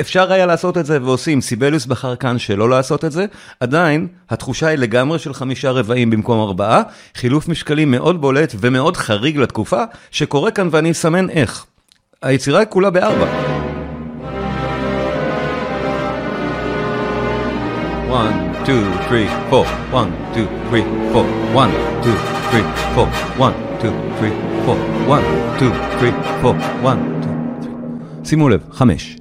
אפשר 0.00 0.32
היה 0.32 0.46
לעשות 0.46 0.78
את 0.78 0.86
זה 0.86 0.98
ועושים, 1.02 1.40
סיבליוס 1.40 1.86
בחר 1.86 2.16
כאן 2.16 2.38
שלא 2.38 2.70
לעשות 2.70 3.04
את 3.04 3.12
זה, 3.12 3.26
עדיין 3.60 4.08
התחושה 4.30 4.66
היא 4.66 4.78
לגמרי 4.78 5.18
של 5.18 5.34
חמישה 5.34 5.70
רבעים 5.70 6.10
במקום 6.10 6.40
ארבעה, 6.40 6.82
חילוף 7.14 7.48
משקלים 7.48 7.90
מאוד 7.90 8.20
בולט 8.20 8.54
ומאוד 8.60 8.96
חריג 8.96 9.36
לתקופה, 9.36 9.82
שקורה 10.10 10.50
כאן 10.50 10.68
ואני 10.70 10.90
אסמן 10.90 11.30
איך. 11.30 11.66
היצירה 12.22 12.64
כולה 12.64 12.90
בארבע. 12.90 13.26
one, 18.08 18.64
two, 18.64 18.82
three, 19.08 19.26
four, 19.50 19.66
one, 19.92 20.10
two, 20.32 20.46
three, 20.68 20.84
four, 21.12 21.24
one, 21.52 21.72
two, 22.02 22.16
three, 22.50 22.66
four, 22.94 23.06
one, 23.36 23.54
two, 23.80 23.92
three, 24.18 24.34
four, 24.64 24.76
one, 25.06 25.24
two, 25.58 25.72
three, 25.98 26.14
four, 26.40 26.54
one, 26.82 27.00
two, 27.20 27.28
three. 27.28 27.35
שימו 28.26 28.48
לב, 28.48 28.60
חמש. 28.70 29.16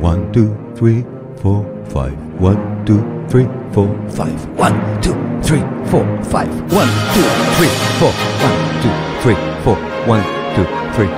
one, 0.00 0.32
two, 0.34 0.48
three, 0.78 1.04
four, 1.42 1.60
five, 1.94 2.16
one, 2.48 2.60
two, 2.86 3.00
three, 3.30 3.46
four, 3.74 3.88
five, 4.18 4.38
one, 4.64 4.76
two, 5.04 5.14
three, 5.46 5.62
four, 5.90 6.04
five, 6.32 6.52
one, 6.78 6.90
two, 7.14 7.26
three, 7.56 7.72
four, 8.00 8.12
one, 8.46 8.56
two, 8.82 8.94
three, 9.22 9.38
four, 9.64 9.76
one, 10.14 10.24
two, 10.54 10.66
three, 10.94 11.10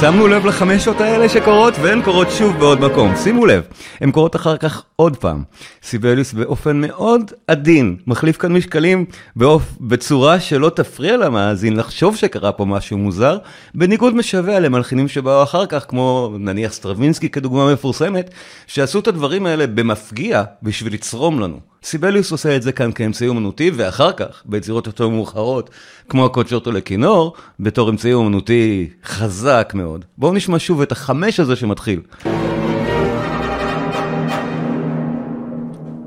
שמנו 0.00 0.28
לב 0.28 0.46
לחמשות 0.46 1.00
האלה 1.00 1.28
שקורות, 1.28 1.74
והן 1.82 2.02
קורות 2.02 2.30
שוב 2.30 2.58
בעוד 2.58 2.80
מקום. 2.80 3.16
שימו 3.16 3.46
לב, 3.46 3.62
הן 4.00 4.10
קורות 4.10 4.36
אחר 4.36 4.56
כך 4.56 4.82
עוד 4.96 5.16
פעם. 5.16 5.42
סיבליוס 5.82 6.32
באופן 6.32 6.80
מאוד 6.80 7.32
עדין, 7.46 7.96
מחליף 8.06 8.36
כאן 8.36 8.52
משקלים 8.52 9.04
באופ... 9.36 9.62
בצורה 9.80 10.40
שלא 10.40 10.68
תפריע 10.68 11.16
למאזין 11.16 11.76
לחשוב 11.76 12.16
שקרה 12.16 12.52
פה 12.52 12.64
משהו 12.64 12.98
מוזר, 12.98 13.38
בניגוד 13.74 14.14
משווע 14.14 14.60
למלחינים 14.60 15.08
שבאו 15.08 15.42
אחר 15.42 15.66
כך, 15.66 15.84
כמו 15.88 16.34
נניח 16.38 16.72
סטרווינסקי 16.72 17.28
כדוגמה 17.28 17.72
מפורסמת, 17.72 18.30
שעשו 18.66 18.98
את 18.98 19.08
הדברים 19.08 19.46
האלה 19.46 19.66
במפגיע 19.66 20.42
בשביל 20.62 20.94
לצרום 20.94 21.40
לנו. 21.40 21.60
סיבליוס 21.82 22.32
עושה 22.32 22.56
את 22.56 22.62
זה 22.62 22.72
כאן 22.72 22.92
כאמצעי 22.92 23.28
אומנותי, 23.28 23.70
ואחר 23.74 24.12
כך, 24.12 24.42
ביצירות 24.44 24.86
יותר 24.86 25.08
מאוחרות, 25.08 25.70
כמו 26.08 26.26
הקונצ'רטו 26.26 26.72
לכינור, 26.72 27.34
בתור 27.60 27.90
אמצעי 27.90 28.12
אומנותי 28.12 28.88
חזק 29.04 29.72
מאוד. 29.74 30.04
בואו 30.18 30.32
נשמע 30.32 30.58
שוב 30.58 30.80
את 30.82 30.92
החמש 30.92 31.40
הזה 31.40 31.56
שמתחיל. 31.56 32.00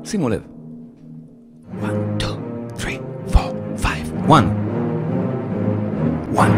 שימו 0.04 0.28
לב. 0.28 0.40
1, 1.82 1.90
2, 2.18 2.38
3, 2.78 2.94
4, 3.34 3.50
5, 3.82 3.90
1. 4.28 4.44
1. 6.36 6.50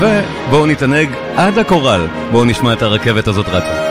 ובואו 0.00 0.66
נתענג 0.66 1.08
עד 1.36 1.58
הקורל. 1.58 2.06
בואו 2.32 2.44
נשמע 2.44 2.72
את 2.72 2.82
הרכבת 2.82 3.28
הזאת 3.28 3.46
רצה. 3.48 3.85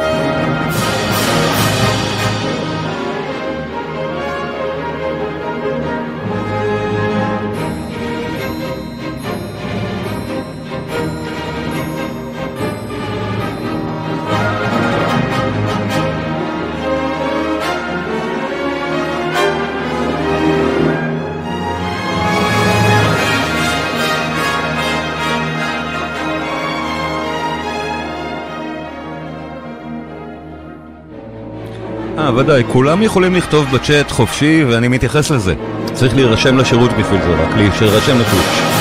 ודאי, 32.37 32.63
כולם 32.71 33.03
יכולים 33.03 33.35
לכתוב 33.35 33.65
בצ'אט 33.73 34.11
חופשי 34.11 34.63
ואני 34.63 34.87
מתייחס 34.87 35.31
לזה. 35.31 35.53
צריך 35.93 36.15
להירשם 36.15 36.57
לשירות 36.57 36.91
בשביל 36.91 37.21
זה, 37.21 37.35
רק 37.35 37.55
להירשם 37.57 38.19
לטוויץ'. 38.19 38.74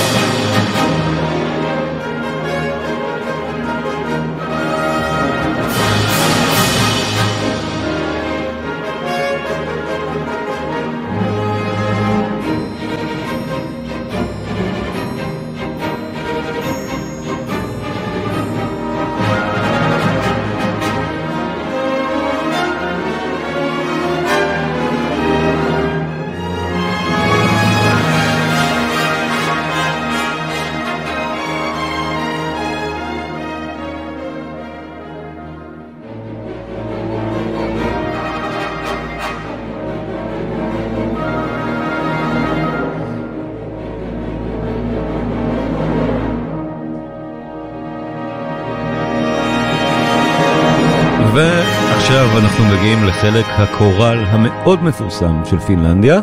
לחלק 53.25 53.47
הקורל 53.49 54.25
המאוד 54.27 54.83
מפורסם 54.83 55.43
של 55.51 55.59
פינלנדיה, 55.59 56.21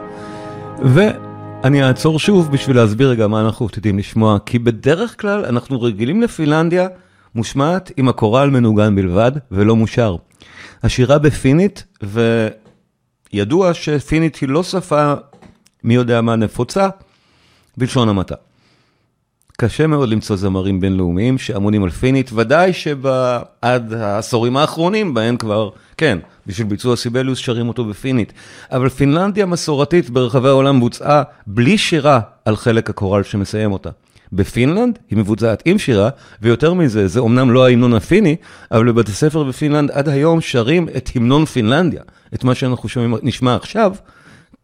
ואני 0.84 1.84
אעצור 1.84 2.20
שוב 2.20 2.52
בשביל 2.52 2.76
להסביר 2.76 3.10
רגע 3.10 3.28
מה 3.28 3.42
אנחנו 3.42 3.66
עתידים 3.66 3.98
לשמוע, 3.98 4.38
כי 4.46 4.60
בדרך 4.60 5.22
כלל 5.22 5.46
אנחנו 5.46 5.82
רגילים 5.82 6.22
לפינלנדיה 6.22 6.88
מושמעת 7.36 7.92
עם 7.98 8.08
הקורל 8.10 8.50
מנוגן 8.50 8.96
בלבד 8.96 9.32
ולא 9.52 9.76
מושר. 9.76 10.16
השירה 10.84 11.20
בפינית, 11.20 11.84
וידוע 13.34 13.74
שפינית 13.74 14.36
היא 14.36 14.50
לא 14.50 14.64
שפה 14.64 15.14
מי 15.84 15.94
יודע 15.94 16.22
מה 16.22 16.36
נפוצה, 16.36 16.90
בלשון 17.78 18.10
המעטה. 18.10 18.36
קשה 19.64 19.88
מאוד 19.88 20.10
למצוא 20.10 20.36
זמרים 20.36 20.80
בינלאומיים 20.80 21.38
שאמונים 21.38 21.84
על 21.84 21.90
פינית, 21.90 22.32
ודאי 22.34 22.74
שעד 22.74 23.94
העשורים 23.94 24.58
האחרונים 24.58 25.14
בהם 25.14 25.38
כבר, 25.38 25.70
כן, 25.98 26.18
בשביל 26.48 26.68
ביצוע 26.68 26.96
סיבליוס 26.96 27.40
שרים 27.40 27.68
אותו 27.68 27.86
בפינית. 27.86 28.34
אבל 28.72 28.90
פינלנדיה 28.90 29.46
מסורתית 29.46 30.10
ברחבי 30.10 30.48
העולם 30.48 30.80
בוצעה 30.80 31.24
בלי 31.48 31.78
שירה 31.78 32.20
על 32.46 32.56
חלק 32.56 32.90
הקורל 32.90 33.24
שמסיים 33.24 33.72
אותה. 33.72 33.90
בפינלנד 34.34 35.00
היא 35.10 35.18
מבוצעת 35.18 35.64
עם 35.66 35.78
שירה, 35.78 36.10
ויותר 36.42 36.74
מזה, 36.74 37.08
זה 37.08 37.20
אומנם 37.20 37.52
לא 37.52 37.66
ההמנון 37.66 37.94
הפיני, 37.94 38.36
אבל 38.72 38.92
בבתי 38.92 39.12
ספר 39.12 39.44
בפינלנד 39.44 39.92
עד 39.92 40.10
היום 40.10 40.42
שרים 40.42 40.88
את 40.98 41.10
המנון 41.16 41.46
פינלנדיה, 41.46 42.02
את 42.34 42.44
מה 42.44 42.56
שאנחנו 42.56 42.90
שומעים, 42.90 43.16
נשמע 43.24 43.56
עכשיו, 43.56 43.94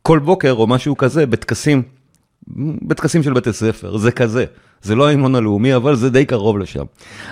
כל 0.01 0.19
בוקר 0.19 0.51
או 0.51 0.67
משהו 0.67 0.97
כזה, 0.97 1.25
בטקסים, 1.25 1.83
בטקסים 2.87 3.23
של 3.23 3.33
בתי 3.33 3.53
ספר, 3.53 3.97
זה 3.97 4.11
כזה. 4.11 4.45
זה 4.81 4.95
לא 4.95 5.07
ההמנון 5.07 5.35
הלאומי, 5.35 5.75
אבל 5.75 5.95
זה 5.95 6.09
די 6.09 6.25
קרוב 6.25 6.57
לשם. 6.57 6.83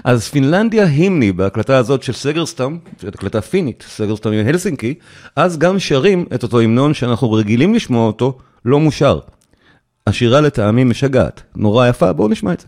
אז 0.04 0.28
פינלנדיה 0.28 0.86
הימני, 0.86 1.32
בהקלטה 1.32 1.78
הזאת 1.78 2.04
של 2.04 2.13
סגרסטאם, 2.13 2.78
זאת 3.01 3.15
הקלטה 3.15 3.41
פינית, 3.41 3.84
סגרסטאם 3.88 4.34
עם 4.34 4.47
הלסינקי, 4.47 4.93
אז 5.36 5.58
גם 5.58 5.80
שרים 5.80 6.25
את 6.36 6.43
אותו 6.43 6.60
המנון 6.60 6.93
שאנחנו 6.93 7.32
רגילים 7.32 7.73
לשמוע 7.73 8.08
אותו, 8.08 8.38
לא 8.65 8.80
מושר. 8.80 9.19
השירה 10.08 10.41
לטעמי 10.41 10.84
משגעת, 10.84 11.43
נורא 11.56 11.88
יפה, 11.88 12.13
בואו 12.13 12.28
נשמע 12.28 12.54
את 12.54 12.60
זה. 12.60 12.67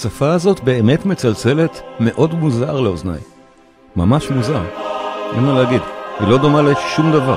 השפה 0.00 0.32
הזאת 0.32 0.60
באמת 0.60 1.06
מצלצלת 1.06 1.82
מאוד 2.00 2.34
מוזר 2.34 2.80
לאוזניי. 2.80 3.18
ממש 3.96 4.30
מוזר. 4.30 4.62
אין 5.32 5.44
מה 5.44 5.62
להגיד. 5.62 5.82
היא 6.20 6.28
לא 6.28 6.38
דומה 6.38 6.62
לשום 6.62 7.12
דבר. 7.12 7.36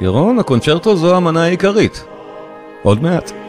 ירון, 0.00 0.38
הקונצ'רטו 0.38 0.96
זו 0.96 1.16
המנה 1.16 1.44
העיקרית. 1.44 2.04
עוד 2.82 3.02
מעט. 3.02 3.45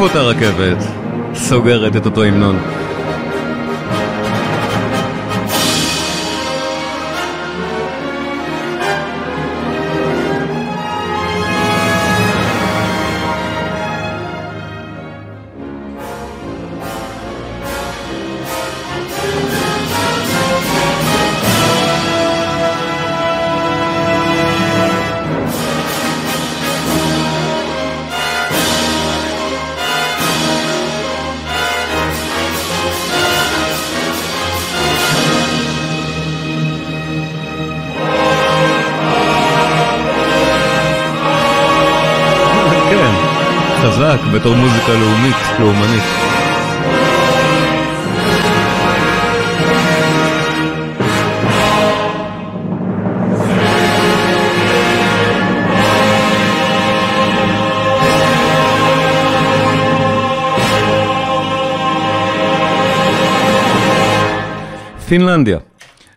אותה 0.00 0.20
רכבת 0.22 0.84
סוגרת 1.34 1.96
את 1.96 2.06
אותו 2.06 2.24
המנון. 2.24 2.56
פינלנדיה. 65.10 65.58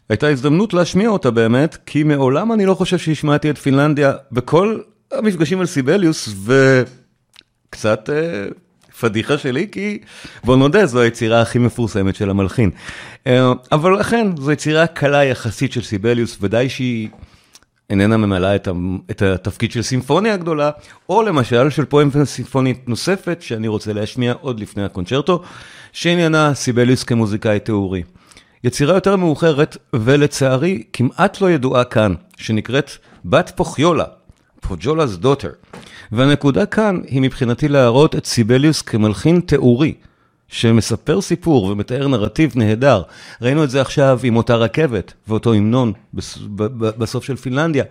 הייתה 0.09 0.27
הזדמנות 0.27 0.73
להשמיע 0.73 1.09
אותה 1.09 1.31
באמת, 1.31 1.77
כי 1.85 2.03
מעולם 2.03 2.51
אני 2.51 2.65
לא 2.65 2.73
חושב 2.73 2.97
שהשמעתי 2.97 3.49
את 3.49 3.57
פינלנדיה 3.57 4.13
בכל 4.31 4.79
המפגשים 5.11 5.59
על 5.59 5.65
סיבליוס, 5.65 6.29
וקצת 6.45 8.09
אה, 8.09 8.45
פדיחה 8.99 9.37
שלי, 9.37 9.67
כי 9.71 9.99
בוא 10.43 10.55
נודה, 10.55 10.85
זו 10.85 11.01
היצירה 11.01 11.41
הכי 11.41 11.59
מפורסמת 11.59 12.15
של 12.15 12.29
המלחין. 12.29 12.71
אה, 13.27 13.51
אבל 13.71 14.01
אכן, 14.01 14.27
זו 14.37 14.51
יצירה 14.51 14.87
קלה 14.87 15.23
יחסית 15.23 15.71
של 15.71 15.81
סיבליוס, 15.81 16.37
ודאי 16.41 16.69
שהיא 16.69 17.09
איננה 17.89 18.17
ממלאה 18.17 18.55
את, 18.55 18.67
ה- 18.67 18.71
את 19.11 19.21
התפקיד 19.21 19.71
של 19.71 19.81
סימפוניה 19.81 20.37
גדולה, 20.37 20.71
או 21.09 21.23
למשל 21.23 21.69
של 21.69 21.85
פואם 21.85 22.09
סימפונית 22.25 22.89
נוספת, 22.89 23.41
שאני 23.41 23.67
רוצה 23.67 23.93
להשמיע 23.93 24.33
עוד 24.41 24.59
לפני 24.59 24.83
הקונצ'רטו, 24.83 25.41
שעניינה 25.93 26.53
סיבליוס 26.53 27.03
כמוזיקאי 27.03 27.59
תיאורי. 27.59 28.03
יצירה 28.63 28.95
יותר 28.95 29.15
מאוחרת, 29.15 29.77
ולצערי 29.95 30.83
כמעט 30.93 31.41
לא 31.41 31.51
ידועה 31.51 31.83
כאן, 31.83 32.13
שנקראת 32.37 32.89
בת 33.25 33.51
פוכיולה, 33.55 34.05
פוג'ולה's 34.67 35.23
daughter. 35.23 35.77
והנקודה 36.11 36.65
כאן 36.65 37.01
היא 37.07 37.21
מבחינתי 37.21 37.67
להראות 37.67 38.15
את 38.15 38.25
סיבליוס 38.25 38.81
כמלחין 38.81 39.39
תיאורי, 39.39 39.93
שמספר 40.47 41.21
סיפור 41.21 41.63
ומתאר 41.63 42.07
נרטיב 42.07 42.51
נהדר. 42.55 43.01
ראינו 43.41 43.63
את 43.63 43.69
זה 43.69 43.81
עכשיו 43.81 44.19
עם 44.23 44.35
אותה 44.35 44.55
רכבת 44.55 45.13
ואותו 45.27 45.53
המנון 45.53 45.93
בסוף 46.73 47.23
של 47.23 47.35
פינלנדיה. 47.35 47.83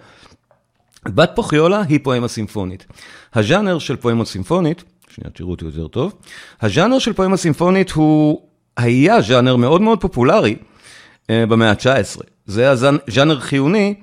בת 1.06 1.30
פוכיולה 1.34 1.82
היא 1.88 2.00
פואמה 2.02 2.28
סימפונית. 2.28 2.86
הז'אנר 3.34 3.78
של 3.78 3.96
פואמה 3.96 4.24
סימפונית, 4.24 4.84
שנייה 5.08 5.30
תראו 5.30 5.50
אותי 5.50 5.64
יותר 5.64 5.88
טוב, 5.88 6.14
הז'אנר 6.60 6.98
של 6.98 7.12
פואמה 7.12 7.36
סימפונית 7.36 7.90
הוא, 7.90 8.42
היה 8.76 9.20
ז'אנר 9.20 9.56
מאוד 9.56 9.80
מאוד 9.80 10.00
פופולרי 10.00 10.56
אה, 11.30 11.46
במאה 11.46 11.70
ה-19. 11.70 12.20
זה 12.46 12.62
היה 12.62 12.74
ז'אנ- 12.74 13.10
ז'אנר 13.10 13.40
חיוני. 13.40 13.94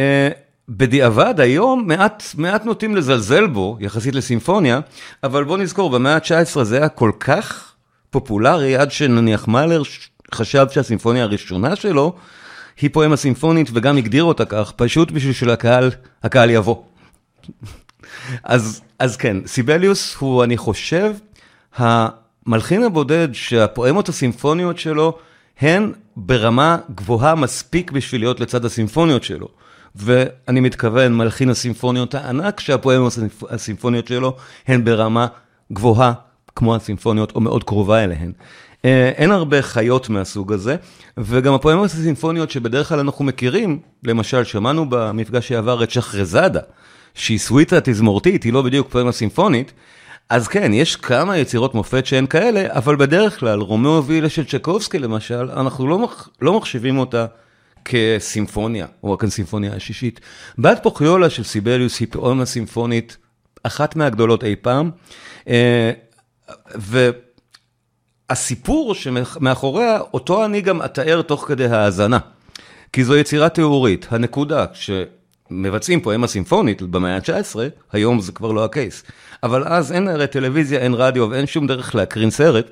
אה, 0.00 0.28
בדיעבד 0.68 1.40
היום 1.40 1.84
מעט, 1.86 2.22
מעט 2.38 2.64
נוטים 2.64 2.96
לזלזל 2.96 3.46
בו 3.46 3.76
יחסית 3.80 4.14
לסימפוניה, 4.14 4.80
אבל 5.24 5.44
בוא 5.44 5.58
נזכור, 5.58 5.90
במאה 5.90 6.14
ה-19 6.14 6.64
זה 6.64 6.76
היה 6.76 6.88
כל 6.88 7.10
כך 7.20 7.72
פופולרי 8.10 8.76
עד 8.76 8.92
שנניח 8.92 9.48
מאלר 9.48 9.82
חשב 10.34 10.66
שהסימפוניה 10.70 11.22
הראשונה 11.22 11.76
שלו 11.76 12.14
היא 12.80 12.90
פואמה 12.92 13.16
סימפונית 13.16 13.70
וגם 13.74 13.96
הגדיר 13.96 14.24
אותה 14.24 14.44
כך, 14.44 14.72
פשוט 14.76 15.10
בשביל 15.10 15.32
שלקהל, 15.32 15.90
הקהל 16.22 16.50
יבוא. 16.50 16.76
אז, 18.44 18.80
אז 18.98 19.16
כן, 19.16 19.36
סיבליוס 19.46 20.14
הוא, 20.18 20.44
אני 20.44 20.56
חושב, 20.56 21.12
המלחין 22.46 22.82
הבודד 22.82 23.28
שהפואמות 23.32 24.08
הסימפוניות 24.08 24.78
שלו 24.78 25.18
הן 25.60 25.92
ברמה 26.16 26.78
גבוהה 26.94 27.34
מספיק 27.34 27.90
בשביל 27.90 28.20
להיות 28.20 28.40
לצד 28.40 28.64
הסימפוניות 28.64 29.24
שלו. 29.24 29.48
ואני 29.96 30.60
מתכוון, 30.60 31.16
מלחין 31.16 31.50
הסימפוניות 31.50 32.14
הענק, 32.14 32.60
שהפואמות 32.60 33.12
הסימפ- 33.12 33.54
הסימפוניות 33.54 34.06
שלו 34.06 34.36
הן 34.68 34.84
ברמה 34.84 35.26
גבוהה, 35.72 36.12
כמו 36.56 36.76
הסימפוניות, 36.76 37.32
או 37.34 37.40
מאוד 37.40 37.64
קרובה 37.64 38.04
אליהן. 38.04 38.32
אה, 38.84 39.08
אין 39.16 39.30
הרבה 39.30 39.62
חיות 39.62 40.08
מהסוג 40.08 40.52
הזה, 40.52 40.76
וגם 41.18 41.54
הפואמות 41.54 41.84
הסימפוניות 41.84 42.50
שבדרך 42.50 42.88
כלל 42.88 42.98
אנחנו 42.98 43.24
מכירים, 43.24 43.78
למשל, 44.04 44.44
שמענו 44.44 44.86
במפגש 44.88 45.48
שעבר 45.48 45.82
את 45.82 45.90
שחרזאדה, 45.90 46.60
שהיא 47.14 47.38
סוויטה 47.38 47.80
תזמורתית, 47.80 48.42
היא 48.42 48.52
לא 48.52 48.62
בדיוק 48.62 48.88
פואמה 48.90 49.12
סימפונית, 49.12 49.72
אז 50.30 50.48
כן, 50.48 50.72
יש 50.74 50.96
כמה 50.96 51.38
יצירות 51.38 51.74
מופת 51.74 52.06
שהן 52.06 52.26
כאלה, 52.26 52.66
אבל 52.68 52.96
בדרך 52.96 53.40
כלל, 53.40 53.60
רומאו 53.60 54.04
ויוליה 54.04 54.28
של 54.28 54.44
צ'קובסקי 54.44 54.98
למשל, 54.98 55.50
אנחנו 55.50 55.86
לא, 55.86 55.98
מח... 55.98 56.28
לא 56.42 56.52
מחשיבים 56.52 56.98
אותה 56.98 57.26
כסימפוניה, 57.84 58.86
או 59.02 59.18
כסימפוניה 59.18 59.72
השישית. 59.74 60.20
בת 60.58 60.80
פוכיולה 60.82 61.30
של 61.30 61.44
סיבליוס 61.44 62.00
היא 62.00 62.08
פואמה 62.10 62.46
סימפונית, 62.46 63.16
אחת 63.62 63.96
מהגדולות 63.96 64.44
אי 64.44 64.56
פעם, 64.56 64.90
אה, 65.48 65.90
והסיפור 68.30 68.94
שמאחוריה, 68.94 70.00
אותו 70.14 70.44
אני 70.44 70.60
גם 70.60 70.82
אתאר 70.82 71.22
תוך 71.22 71.44
כדי 71.48 71.66
האזנה. 71.66 72.18
כי 72.92 73.04
זו 73.04 73.16
יצירה 73.16 73.48
תיאורית. 73.48 74.06
הנקודה, 74.10 74.64
כשמבצעים 74.66 76.00
פואמה 76.00 76.26
סימפונית 76.26 76.82
במאה 76.82 77.16
ה-19, 77.16 77.58
היום 77.92 78.20
זה 78.20 78.32
כבר 78.32 78.52
לא 78.52 78.64
הקייס. 78.64 79.02
אבל 79.42 79.64
אז 79.66 79.92
אין 79.92 80.08
הרי 80.08 80.26
טלוויזיה, 80.26 80.78
אין 80.78 80.94
רדיו 80.94 81.30
ואין 81.30 81.46
שום 81.46 81.66
דרך 81.66 81.94
להקרין 81.94 82.30
סרט, 82.30 82.70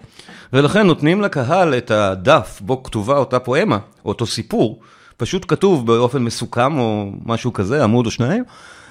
ולכן 0.52 0.86
נותנים 0.86 1.20
לקהל 1.20 1.74
את 1.74 1.90
הדף 1.90 2.60
בו 2.60 2.82
כתובה 2.82 3.16
אותה 3.18 3.38
פואמה, 3.38 3.78
או 4.04 4.08
אותו 4.08 4.26
סיפור, 4.26 4.80
פשוט 5.16 5.44
כתוב 5.48 5.86
באופן 5.86 6.22
מסוכם 6.22 6.78
או 6.78 7.10
משהו 7.26 7.52
כזה, 7.52 7.84
עמוד 7.84 8.06
או 8.06 8.10
שניים, 8.10 8.44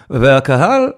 והקהל 0.09 0.91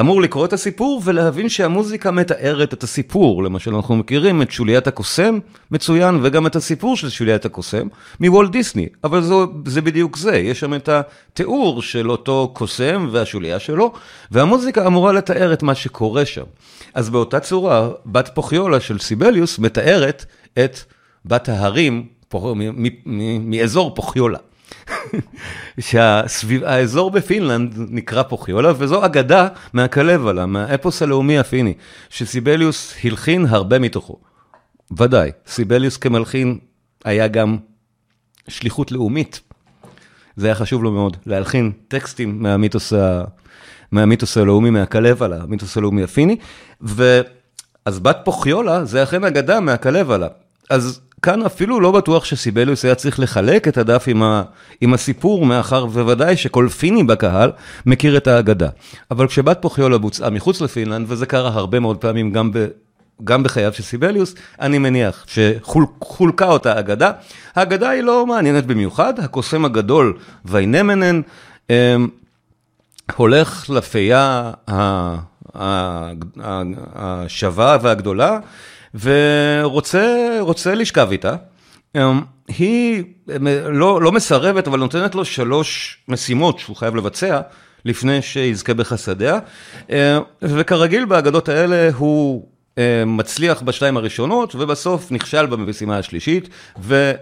אמור 0.00 0.22
לקרוא 0.22 0.44
את 0.44 0.52
הסיפור 0.52 1.02
ולהבין 1.04 1.48
שהמוזיקה 1.48 2.10
מתארת 2.10 2.74
את 2.74 2.82
הסיפור. 2.82 3.44
למשל, 3.44 3.74
אנחנו 3.74 3.96
מכירים 3.96 4.42
את 4.42 4.50
שוליית 4.50 4.86
הקוסם 4.86 5.38
מצוין, 5.70 6.20
וגם 6.22 6.46
את 6.46 6.56
הסיפור 6.56 6.96
של 6.96 7.08
שוליית 7.08 7.44
הקוסם 7.44 7.88
מוולט 8.20 8.50
דיסני, 8.50 8.86
אבל 9.04 9.22
זו, 9.22 9.46
זה 9.66 9.80
בדיוק 9.80 10.16
זה, 10.16 10.36
יש 10.36 10.60
שם 10.60 10.74
את 10.74 10.88
התיאור 10.88 11.82
של 11.82 12.10
אותו 12.10 12.50
קוסם 12.54 13.08
והשוליה 13.12 13.58
שלו, 13.58 13.92
והמוזיקה 14.30 14.86
אמורה 14.86 15.12
לתאר 15.12 15.52
את 15.52 15.62
מה 15.62 15.74
שקורה 15.74 16.26
שם. 16.26 16.44
אז 16.94 17.10
באותה 17.10 17.40
צורה, 17.40 17.88
בת 18.06 18.30
פוכיולה 18.34 18.80
של 18.80 18.98
סיבליוס 18.98 19.58
מתארת 19.58 20.26
את 20.58 20.78
בת 21.24 21.48
ההרים 21.48 22.06
מאזור 23.44 23.94
פוכיולה. 23.94 24.38
שהאזור 25.80 27.10
בפינלנד 27.10 27.74
נקרא 27.78 28.22
פוכיולה, 28.22 28.72
וזו 28.78 29.04
אגדה 29.04 29.48
מהקלבלה, 29.72 30.46
מהאפוס 30.46 31.02
הלאומי 31.02 31.38
הפיני, 31.38 31.74
שסיבליוס 32.08 32.94
הלחין 33.04 33.46
הרבה 33.46 33.78
מתוכו. 33.78 34.16
ודאי, 34.98 35.30
סיבליוס 35.46 35.96
כמלחין 35.96 36.58
היה 37.04 37.28
גם 37.28 37.56
שליחות 38.48 38.92
לאומית. 38.92 39.40
זה 40.36 40.46
היה 40.46 40.54
חשוב 40.54 40.82
לו 40.82 40.92
מאוד, 40.92 41.16
להלחין 41.26 41.72
טקסטים 41.88 42.42
מהמיתוס, 42.42 42.92
ה... 42.92 43.24
מהמיתוס 43.92 44.36
הלאומי, 44.36 44.70
מהקלבלה, 44.70 45.42
המיתוס 45.42 45.76
הלאומי 45.76 46.02
הפיני, 46.02 46.36
ואז 46.80 47.98
בת 48.02 48.18
פוכיולה 48.24 48.84
זה 48.84 49.02
אכן 49.02 49.24
אגדה 49.24 49.60
מהקלבלה. 49.60 50.28
אז 50.70 51.00
כאן 51.22 51.42
אפילו 51.42 51.80
לא 51.80 51.92
בטוח 51.92 52.24
שסיבליוס 52.24 52.84
היה 52.84 52.94
צריך 52.94 53.20
לחלק 53.20 53.68
את 53.68 53.78
הדף 53.78 54.04
עם, 54.06 54.22
ה, 54.22 54.42
עם 54.80 54.94
הסיפור, 54.94 55.46
מאחר 55.46 55.84
וודאי 55.84 56.36
שכל 56.36 56.68
פיני 56.68 57.04
בקהל 57.04 57.52
מכיר 57.86 58.16
את 58.16 58.26
האגדה. 58.26 58.68
אבל 59.10 59.26
כשבת 59.26 59.58
פוכיולה 59.60 59.98
בוצעה 59.98 60.30
מחוץ 60.30 60.60
לפינלנד, 60.60 61.06
וזה 61.08 61.26
קרה 61.26 61.48
הרבה 61.48 61.80
מאוד 61.80 61.96
פעמים 61.96 62.32
גם, 62.32 62.52
ב, 62.52 62.66
גם 63.24 63.42
בחייו 63.42 63.72
של 63.72 63.82
סיבליוס, 63.82 64.34
אני 64.60 64.78
מניח 64.78 65.26
שחולקה 65.26 66.46
אותה 66.46 66.78
אגדה. 66.78 67.12
האגדה 67.54 67.90
היא 67.90 68.02
לא 68.02 68.26
מעניינת 68.26 68.66
במיוחד, 68.66 69.20
הקוסם 69.20 69.64
הגדול 69.64 70.18
ויינמנן 70.44 71.20
אמ, 71.70 72.08
הולך 73.16 73.70
לפייה 73.70 74.52
השווה 76.94 77.78
והגדולה, 77.82 78.38
ורוצה 78.94 80.74
לשכב 80.74 81.08
איתה. 81.10 81.36
אמ, 81.96 82.20
היא 82.48 83.04
לא, 83.68 84.02
לא 84.02 84.12
מסרבת, 84.12 84.68
אבל 84.68 84.78
נותנת 84.78 85.14
לו 85.14 85.24
שלוש 85.24 85.98
משימות 86.08 86.58
שהוא 86.58 86.76
חייב 86.76 86.96
לבצע 86.96 87.40
לפני 87.84 88.22
שיזכה 88.22 88.74
בחסדיה. 88.74 89.38
אמ, 89.90 89.96
וכרגיל 90.42 91.04
באגדות 91.04 91.48
האלה 91.48 91.88
הוא 91.96 92.48
אמ, 92.78 93.16
מצליח 93.16 93.62
בשתיים 93.62 93.96
הראשונות, 93.96 94.54
ובסוף 94.54 95.12
נכשל 95.12 95.46
במשימה 95.46 95.98
השלישית, 95.98 96.48
ו... 96.82 97.12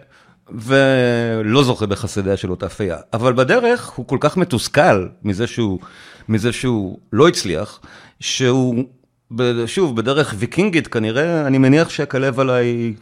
ולא 0.51 1.65
זוכה 1.65 1.87
בחסדיה 1.87 2.37
של 2.37 2.51
אותה 2.51 2.69
פייה. 2.69 2.97
אבל 3.13 3.33
בדרך 3.33 3.89
הוא 3.89 4.07
כל 4.07 4.19
כך 4.21 4.37
מתוסכל 4.37 5.07
מזה 5.23 5.47
שהוא, 5.47 5.79
מזה 6.29 6.53
שהוא 6.53 6.99
לא 7.13 7.29
הצליח, 7.29 7.81
שהוא 8.21 8.85
שוב, 9.67 9.97
בדרך 9.97 10.35
ויקינגית 10.39 10.87
כנראה, 10.87 11.47
אני 11.47 11.59
מניח 11.59 11.89
שהכלב 11.89 12.41
עליי 12.41 12.95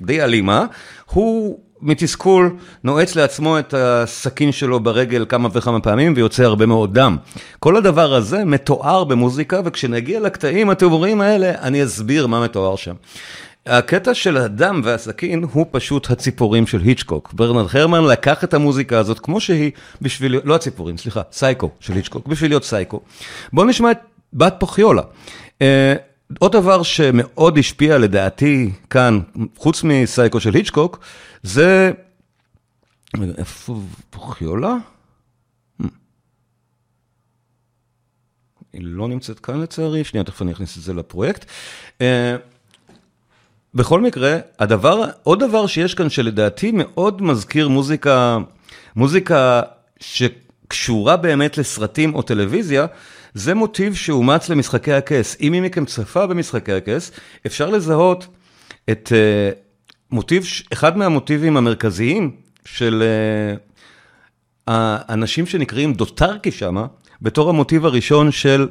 די 0.00 0.22
אלימה, 0.22 0.66
הוא 1.06 1.58
מתסכול 1.82 2.56
נועץ 2.84 3.16
לעצמו 3.16 3.58
את 3.58 3.74
הסכין 3.74 4.52
שלו 4.52 4.80
ברגל 4.80 5.26
כמה 5.28 5.48
וכמה 5.52 5.80
פעמים 5.80 6.12
ויוצא 6.16 6.42
הרבה 6.42 6.66
מאוד 6.66 6.94
דם. 6.94 7.16
כל 7.58 7.76
הדבר 7.76 8.14
הזה 8.14 8.44
מתואר 8.44 9.04
במוזיקה, 9.04 9.60
וכשנגיע 9.64 10.20
לקטעים 10.20 10.70
התיאורים 10.70 11.20
האלה, 11.20 11.52
אני 11.62 11.84
אסביר 11.84 12.26
מה 12.26 12.44
מתואר 12.44 12.76
שם. 12.76 12.94
הקטע 13.66 14.14
של 14.14 14.36
הדם 14.36 14.80
והסכין 14.84 15.44
הוא 15.52 15.66
פשוט 15.70 16.10
הציפורים 16.10 16.66
של 16.66 16.80
היצ'קוק. 16.80 17.32
ברנרד 17.32 17.66
הרמן 17.72 18.04
לקח 18.04 18.44
את 18.44 18.54
המוזיקה 18.54 18.98
הזאת 18.98 19.18
כמו 19.18 19.40
שהיא 19.40 19.70
בשביל, 20.02 20.40
לא 20.44 20.54
הציפורים, 20.54 20.98
סליחה, 20.98 21.22
סייקו 21.32 21.70
של 21.80 21.92
היצ'קוק, 21.92 22.26
בשביל 22.26 22.50
להיות 22.50 22.64
סייקו. 22.64 23.00
בואו 23.52 23.66
נשמע 23.66 23.90
את 23.90 23.98
בת 24.32 24.54
פוכיולה. 24.58 25.02
אה, 25.62 25.94
עוד 26.38 26.52
דבר 26.52 26.82
שמאוד 26.82 27.58
השפיע 27.58 27.98
לדעתי 27.98 28.70
כאן, 28.90 29.20
חוץ 29.56 29.84
מסייקו 29.84 30.40
של 30.40 30.54
היצ'קוק, 30.54 30.98
זה... 31.42 31.92
איפה 33.38 33.80
פוכיולה? 34.10 34.74
Hmm. 35.82 35.86
היא 38.72 38.82
לא 38.84 39.08
נמצאת 39.08 39.40
כאן 39.40 39.60
לצערי, 39.60 40.04
שנייה, 40.04 40.24
תכף 40.24 40.42
אני 40.42 40.52
אכניס 40.52 40.76
את 40.78 40.82
זה 40.82 40.94
לפרויקט. 40.94 41.44
אה, 42.00 42.36
בכל 43.74 44.00
מקרה, 44.00 44.38
הדבר, 44.58 45.04
עוד 45.22 45.40
דבר 45.40 45.66
שיש 45.66 45.94
כאן 45.94 46.10
שלדעתי 46.10 46.72
מאוד 46.74 47.22
מזכיר 47.22 47.68
מוזיקה, 47.68 48.38
מוזיקה 48.96 49.62
שקשורה 50.00 51.16
באמת 51.16 51.58
לסרטים 51.58 52.14
או 52.14 52.22
טלוויזיה, 52.22 52.86
זה 53.34 53.54
מוטיב 53.54 53.94
שאומץ 53.94 54.48
למשחקי 54.48 54.92
הכס. 54.92 55.36
אם 55.40 55.48
מי 55.52 55.60
מכם 55.60 55.84
צפה 55.84 56.26
במשחקי 56.26 56.72
הכס, 56.72 57.10
אפשר 57.46 57.70
לזהות 57.70 58.26
את 58.90 59.12
uh, 59.12 59.58
מוטיב, 60.10 60.44
אחד 60.72 60.98
מהמוטיבים 60.98 61.56
המרכזיים 61.56 62.30
של 62.64 63.02
uh, 63.02 63.60
האנשים 64.66 65.46
שנקראים 65.46 65.92
דוטרקי 65.92 66.50
שמה, 66.50 66.86
בתור 67.22 67.50
המוטיב 67.50 67.86
הראשון 67.86 68.30
של, 68.30 68.68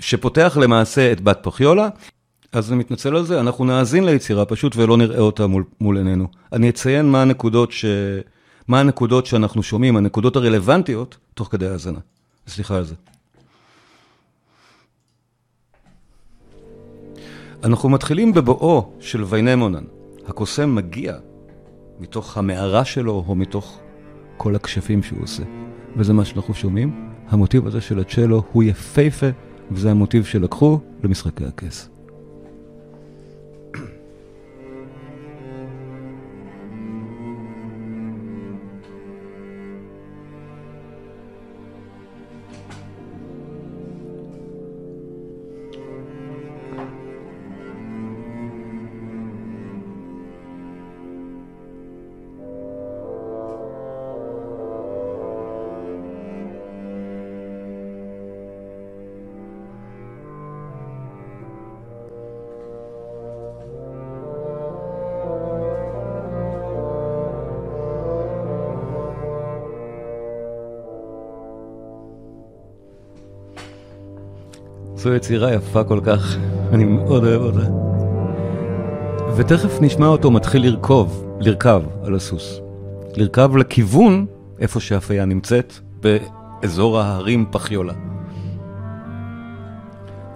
שפותח 0.00 0.58
למעשה 0.60 1.12
את 1.12 1.20
בת 1.20 1.38
פוכיולה. 1.42 1.88
אז 2.52 2.72
אני 2.72 2.78
מתנצל 2.78 3.16
על 3.16 3.24
זה, 3.24 3.40
אנחנו 3.40 3.64
נאזין 3.64 4.04
ליצירה 4.04 4.44
פשוט 4.44 4.76
ולא 4.76 4.96
נראה 4.96 5.18
אותה 5.18 5.46
מול, 5.46 5.64
מול 5.80 5.96
עינינו. 5.96 6.28
אני 6.52 6.68
אציין 6.68 7.06
מה 7.06 7.22
הנקודות, 7.22 7.72
ש... 7.72 7.84
מה 8.68 8.80
הנקודות 8.80 9.26
שאנחנו 9.26 9.62
שומעים, 9.62 9.96
הנקודות 9.96 10.36
הרלוונטיות, 10.36 11.16
תוך 11.34 11.48
כדי 11.50 11.66
האזנה. 11.66 11.98
סליחה 12.48 12.76
על 12.76 12.84
זה. 12.84 12.94
אנחנו 17.66 17.88
מתחילים 17.88 18.32
בבואו 18.32 18.90
של 19.00 19.24
ויינמונן. 19.24 19.84
הקוסם 20.26 20.74
מגיע 20.74 21.14
מתוך 22.00 22.38
המערה 22.38 22.84
שלו 22.84 23.24
או 23.28 23.34
מתוך 23.34 23.78
כל 24.36 24.54
הכשפים 24.56 25.02
שהוא 25.02 25.22
עושה. 25.22 25.42
וזה 25.96 26.12
מה 26.12 26.24
שאנחנו 26.24 26.54
שומעים. 26.54 27.10
המוטיב 27.28 27.66
הזה 27.66 27.80
של 27.80 27.98
הצ'לו 27.98 28.42
הוא 28.52 28.62
יפהפה, 28.62 29.26
וזה 29.70 29.90
המוטיב 29.90 30.24
שלקחו 30.24 30.78
למשחקי 31.04 31.44
הכס. 31.44 31.95
זו 75.06 75.14
יצירה 75.14 75.54
יפה 75.54 75.84
כל 75.84 76.00
כך, 76.04 76.36
אני 76.72 76.84
מאוד 76.84 77.24
אוהב 77.24 77.42
אותה. 77.42 77.68
ותכף 79.36 79.78
נשמע 79.80 80.06
אותו 80.06 80.30
מתחיל 80.30 80.66
לרכוב, 80.66 81.26
לרכב 81.40 81.82
על 82.04 82.14
הסוס. 82.14 82.60
לרכב 83.16 83.56
לכיוון 83.56 84.26
איפה 84.60 84.80
שהפיה 84.80 85.24
נמצאת, 85.24 85.74
באזור 86.00 87.00
ההרים 87.00 87.46
פחיולה. 87.50 87.92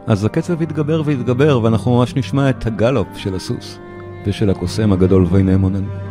אז 0.07 0.25
הקצב 0.25 0.63
יתגבר 0.63 1.03
ויתגבר, 1.05 1.61
ואנחנו 1.63 1.99
ממש 1.99 2.17
נשמע 2.17 2.51
את 2.51 2.67
הגלופ 2.67 3.09
של 3.17 3.35
הסוס 3.35 3.79
ושל 4.27 4.51
הקוסם 4.51 4.93
הגדול 4.93 5.27
ויינמונן. 5.31 5.85
ממש 5.85 6.10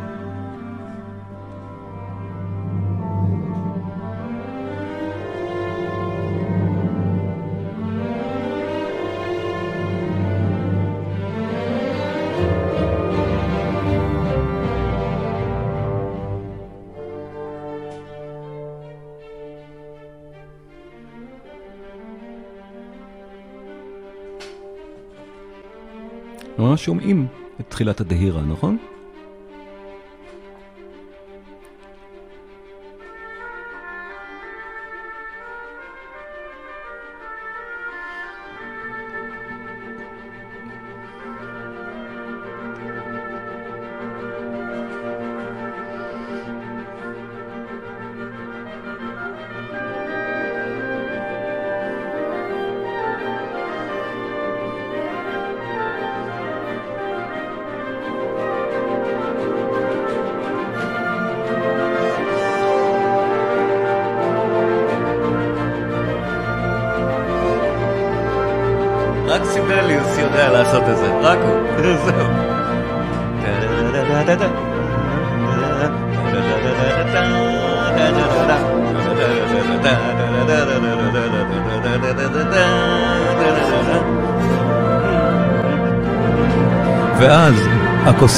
שומעים 26.90 27.28
את 27.60 27.66
תחילת 27.70 28.02
הדהירה, 28.02 28.42
נכון? 28.42 28.78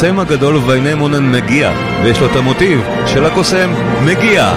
הקוסם 0.02 0.20
הגדול 0.20 0.56
ויינמונן 0.56 1.32
מגיע, 1.32 1.72
ויש 2.04 2.20
לו 2.20 2.26
את 2.26 2.36
המוטיב 2.36 2.82
של 3.08 3.26
הקוסם 3.26 3.74
מגיע. 4.06 4.54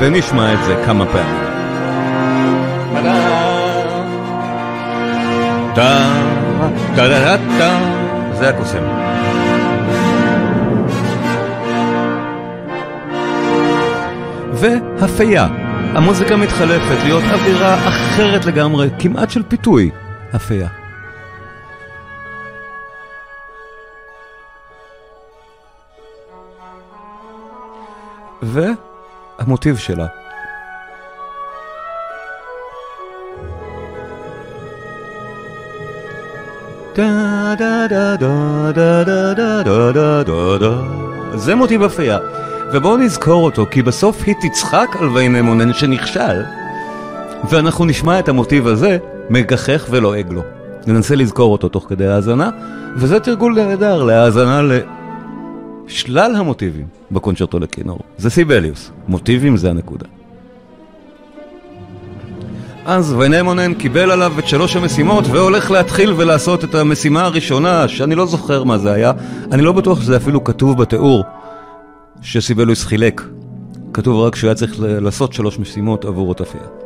ונשמע 0.00 0.52
את 0.52 0.58
זה 0.64 0.82
כמה 0.86 1.06
פעמים. 1.06 1.42
זה 8.32 8.48
הקוסם. 8.48 8.82
והפייה. 14.52 15.46
המוזיקה 15.94 16.36
מתחלפת 16.36 17.04
להיות 17.04 17.24
אווירה 17.32 17.74
אחרת 17.88 18.44
לגמרי, 18.44 18.88
כמעט 18.98 19.30
של 19.30 19.42
פיתוי. 19.48 19.90
הפייה. 20.32 20.68
והמוטיב 28.42 29.76
שלה. 29.76 30.06
זה 41.34 41.54
מוטיב 41.54 41.82
אפייה, 41.82 42.18
ובואו 42.72 42.96
נזכור 42.96 43.44
אותו, 43.44 43.66
כי 43.70 43.82
בסוף 43.82 44.22
היא 44.26 44.34
תצחק 44.40 44.96
על 45.00 45.08
ויינמונן 45.08 45.72
שנכשל, 45.72 46.42
ואנחנו 47.50 47.84
נשמע 47.84 48.18
את 48.18 48.28
המוטיב 48.28 48.66
הזה 48.66 48.98
מגחך 49.32 49.86
ולועג 49.90 50.32
לו. 50.32 50.42
ננסה 50.86 51.14
לזכור 51.14 51.52
אותו 51.52 51.68
תוך 51.68 51.86
כדי 51.88 52.06
האזנה, 52.06 52.50
וזה 52.96 53.20
תרגול 53.20 53.54
נהדר 53.54 54.02
להאזנה 54.02 54.62
לשלל 55.86 56.36
המוטיבים 56.36 56.86
בקונצ'רטו 57.10 57.58
לכינור. 57.58 57.98
זה 58.18 58.30
סיבליוס, 58.30 58.90
מוטיבים 59.08 59.56
זה 59.56 59.70
הנקודה. 59.70 60.06
אז 62.84 63.12
ויינמונן 63.12 63.74
קיבל 63.74 64.10
עליו 64.10 64.32
את 64.38 64.48
שלוש 64.48 64.76
המשימות 64.76 65.24
והולך 65.26 65.70
להתחיל 65.70 66.12
ולעשות 66.16 66.64
את 66.64 66.74
המשימה 66.74 67.22
הראשונה, 67.24 67.88
שאני 67.88 68.14
לא 68.14 68.26
זוכר 68.26 68.64
מה 68.64 68.78
זה 68.78 68.92
היה, 68.92 69.12
אני 69.52 69.62
לא 69.62 69.72
בטוח 69.72 70.00
שזה 70.00 70.16
אפילו 70.16 70.44
כתוב 70.44 70.78
בתיאור 70.82 71.24
שסיבלוס 72.22 72.84
חילק. 72.84 73.22
כתוב 73.92 74.20
רק 74.20 74.36
שהוא 74.36 74.48
היה 74.48 74.54
צריך 74.54 74.74
לעשות 74.78 75.32
שלוש 75.32 75.58
משימות 75.58 76.04
עבור 76.04 76.28
אותה 76.28 76.44
פייה. 76.44 76.81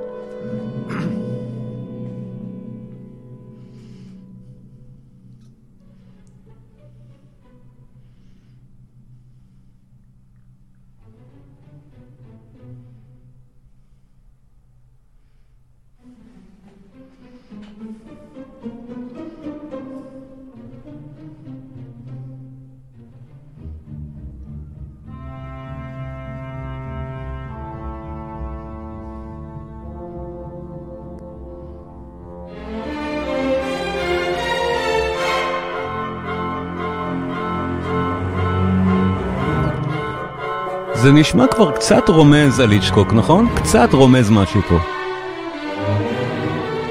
נשמע 41.18 41.46
כבר 41.46 41.70
קצת 41.70 42.08
רומז 42.08 42.60
על 42.60 42.72
איצ'קוק, 42.72 43.12
נכון? 43.12 43.48
קצת 43.54 43.88
רומז 43.92 44.30
משהו 44.30 44.60
פה. 44.68 44.78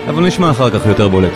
אבל 0.09 0.23
נשמע 0.27 0.51
אחר 0.51 0.69
כך 0.69 0.85
יותר 0.85 1.07
בולט. 1.07 1.31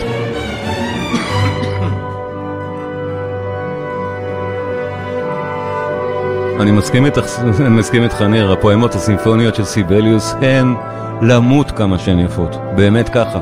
אני 6.60 6.70
מסכים 6.70 7.06
איתך, 7.06 7.24
אני 7.60 7.68
מסכים 7.68 8.02
איתך 8.02 8.22
ניר, 8.22 8.52
הפואמות 8.52 8.94
הסימפוניות 8.94 9.54
של 9.54 9.64
סיבליוס 9.64 10.34
הן 10.40 10.74
למות 11.22 11.70
כמה 11.70 11.98
שהן 11.98 12.18
יפות, 12.18 12.56
באמת 12.76 13.08
ככה. 13.08 13.40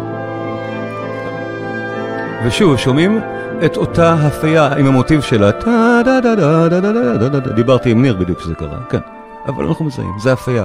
ושוב, 2.45 2.77
שומעים 2.77 3.21
את 3.65 3.77
אותה 3.77 4.15
הפייה 4.15 4.75
עם 4.75 4.87
המוטיב 4.87 5.21
שלה, 5.21 5.51
דיברתי 7.55 7.91
עם 7.91 8.03
ניר 8.03 8.17
בדיוק 8.17 8.39
כשזה 8.39 8.55
קרה, 8.55 8.79
כן. 8.91 9.18
אבל 9.49 9.65
אנחנו 9.67 9.85
מזהים, 9.85 10.19
זה 10.19 10.33
אפייה. 10.33 10.65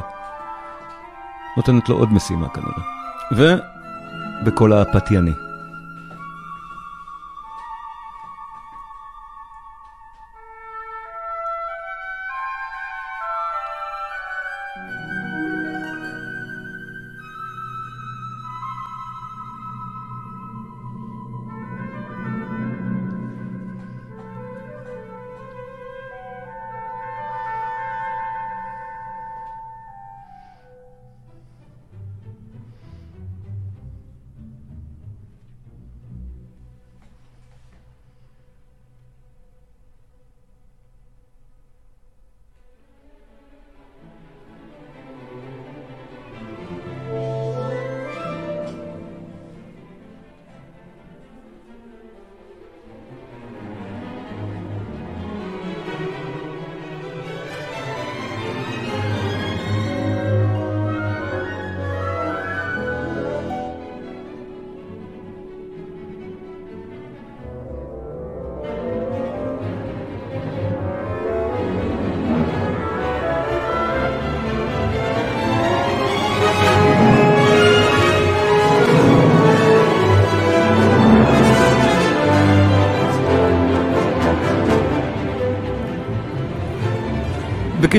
נותנת 1.58 1.90
לו 1.90 1.96
עוד 1.96 2.14
משימה 2.14 2.50
כנראה. 2.50 2.84
ובקול 3.32 4.74
הפתייני. 4.74 5.34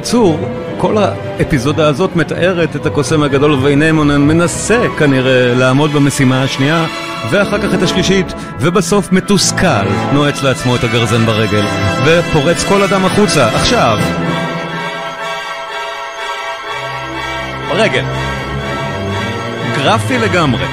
בקיצור, 0.05 0.39
כל 0.79 0.97
האפיזודה 0.99 1.89
הזאת 1.89 2.17
מתארת 2.17 2.77
את 2.77 2.87
הקוסם 2.87 3.23
הגדול 3.23 3.53
ויינימונן 3.53 4.21
מנסה 4.21 4.87
כנראה 4.99 5.55
לעמוד 5.55 5.93
במשימה 5.93 6.43
השנייה 6.43 6.87
ואחר 7.31 7.59
כך 7.59 7.75
את 7.75 7.83
השלישית 7.83 8.27
ובסוף 8.61 9.13
מתוסכל 9.13 9.87
נועץ 10.13 10.43
לעצמו 10.43 10.77
את 10.77 10.85
הגרזן 10.85 11.27
ברגל 11.27 11.65
ופורץ 12.05 12.65
כל 12.65 12.83
אדם 12.83 13.05
החוצה. 13.05 13.49
עכשיו 13.49 13.99
ברגל. 17.69 18.05
גרפי 19.77 20.19
לגמרי. 20.19 20.67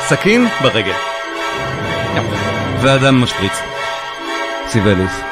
סכין 0.00 0.46
ברגל. 0.62 0.96
ואדם 2.80 3.22
משפריץ. 3.22 3.58
סיבליס 4.68 5.31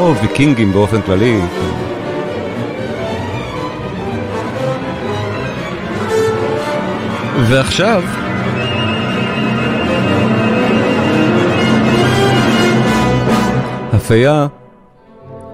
או 0.00 0.14
ויקינגים 0.14 0.72
באופן 0.72 1.02
כללי 1.02 1.40
ועכשיו 7.48 8.02
הפייה 13.92 14.46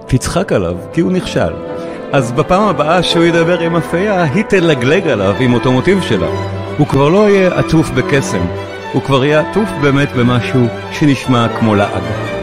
תצחק 0.05 0.51
עליו 0.51 0.75
כי 0.93 1.01
הוא 1.01 1.11
נכשל. 1.11 1.53
אז 2.11 2.31
בפעם 2.31 2.63
הבאה 2.63 3.03
שהוא 3.03 3.23
ידבר 3.23 3.59
עם 3.59 3.75
הפייה, 3.75 4.23
היא 4.23 4.43
תלגלג 4.43 5.07
עליו 5.07 5.35
עם 5.39 5.53
אותו 5.53 5.71
מוטיב 5.71 6.01
שלה. 6.01 6.27
הוא 6.77 6.87
כבר 6.87 7.09
לא 7.09 7.29
יהיה 7.29 7.59
עטוף 7.59 7.89
בקסם, 7.89 8.41
הוא 8.93 9.01
כבר 9.01 9.25
יהיה 9.25 9.49
עטוף 9.49 9.69
באמת 9.81 10.09
במשהו 10.11 10.67
שנשמע 10.91 11.47
כמו 11.59 11.75
לעג. 11.75 12.40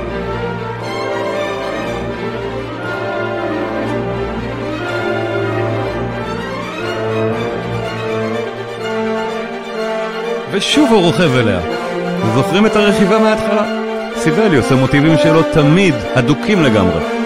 ושוב 10.59 10.93
הוא 10.93 11.03
רוכב 11.03 11.37
אליה. 11.37 11.61
זוכרים 12.35 12.67
את 12.67 12.77
הרכיבה 12.77 13.19
מההתחלה? 13.19 13.65
סיבליוס, 14.17 14.73
המוטיבים 14.73 15.19
שלו 15.19 15.43
תמיד 15.43 15.95
הדוקים 16.15 16.63
לגמרי. 16.63 17.18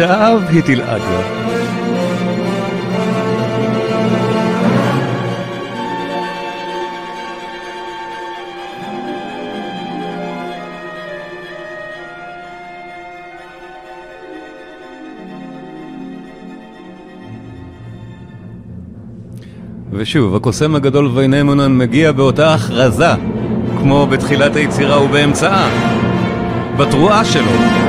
ועכשיו 0.00 0.40
היא 0.48 0.62
תלעג 0.62 1.00
לו. 1.00 1.20
ושוב, 19.92 20.36
הקוסם 20.36 20.74
הגדול 20.74 21.06
ויינימונן 21.14 21.78
מגיע 21.78 22.12
באותה 22.12 22.54
הכרזה, 22.54 23.14
כמו 23.78 24.06
בתחילת 24.06 24.56
היצירה 24.56 25.02
ובאמצעה, 25.02 25.70
בתרועה 26.76 27.24
שלו. 27.24 27.79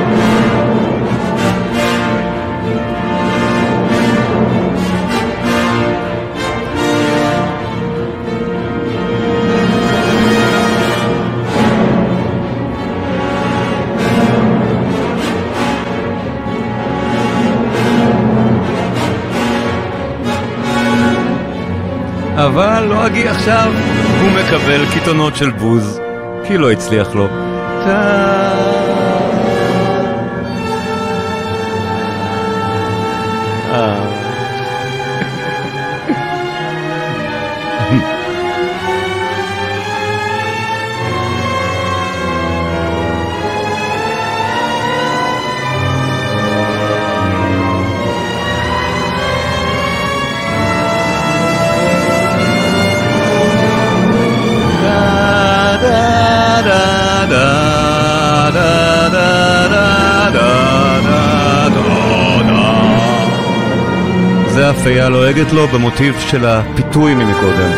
אבל 22.45 22.83
לא 22.83 23.05
אגי 23.05 23.27
עכשיו, 23.27 23.71
הוא 24.21 24.29
מקבל 24.31 24.85
קיתונות 24.93 25.35
של 25.35 25.49
בוז, 25.49 25.99
כי 26.47 26.57
לא 26.57 26.71
הצליח 26.71 27.15
לו. 27.15 27.27
אה. 27.87 28.80
זה 64.83 64.89
הפייה 64.89 65.09
לועגת 65.09 65.51
לו 65.53 65.67
במוטיב 65.67 66.15
של 66.19 66.45
הפיתוי 66.45 67.13
ממקודם. 67.13 67.71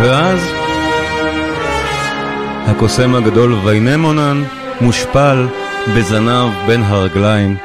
ואז 0.00 0.38
הקוסם 2.66 3.14
הגדול 3.14 3.54
ויינימונן 3.64 4.42
מושפל 4.80 5.46
בזנב 5.96 6.50
בין 6.66 6.82
הרגליים, 6.82 7.56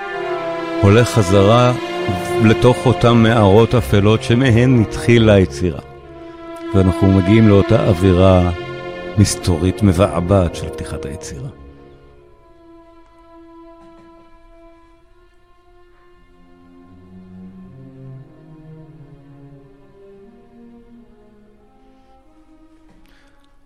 הולך 0.81 1.09
חזרה 1.09 1.73
לתוך 2.43 2.85
אותן 2.85 3.13
מערות 3.13 3.75
אפלות 3.75 4.23
שמהן 4.23 4.81
התחילה 4.81 5.33
היצירה. 5.33 5.79
ואנחנו 6.75 7.11
מגיעים 7.11 7.49
לאותה 7.49 7.87
אווירה 7.87 8.51
מסתורית 9.19 9.83
מבעבעת 9.83 10.55
של 10.55 10.69
פתיחת 10.69 11.05
היצירה. 11.05 11.49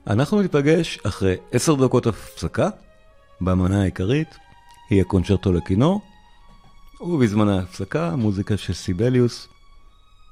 אנחנו 0.08 0.42
ניפגש 0.42 1.00
אחרי 1.04 1.36
עשר 1.52 1.76
דקות 1.76 2.08
הפסקה 2.08 2.70
במנה 3.42 3.82
העיקרית, 3.82 4.36
היא 4.90 5.02
הקונצ'רטו 5.02 5.54
לכינור, 5.54 6.02
ובזמן 7.02 7.48
ההפסקה 7.48 8.16
מוזיקה 8.16 8.58
של 8.58 8.74
סיבליוס, 8.74 9.48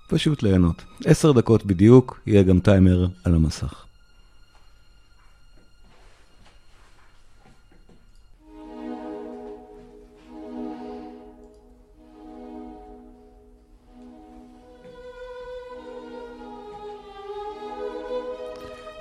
פשוט 0.09 0.43
ליהנות. 0.43 0.83
עשר 1.05 1.31
דקות 1.31 1.65
בדיוק, 1.65 2.19
יהיה 2.25 2.43
גם 2.43 2.59
טיימר 2.59 3.07
על 3.23 3.35
המסך. 3.35 3.86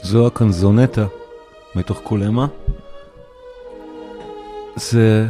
זו 0.07 0.27
הקנזונטה 0.27 1.07
מתוך 1.75 2.01
קולמה. 2.01 2.47
זה 4.77 5.27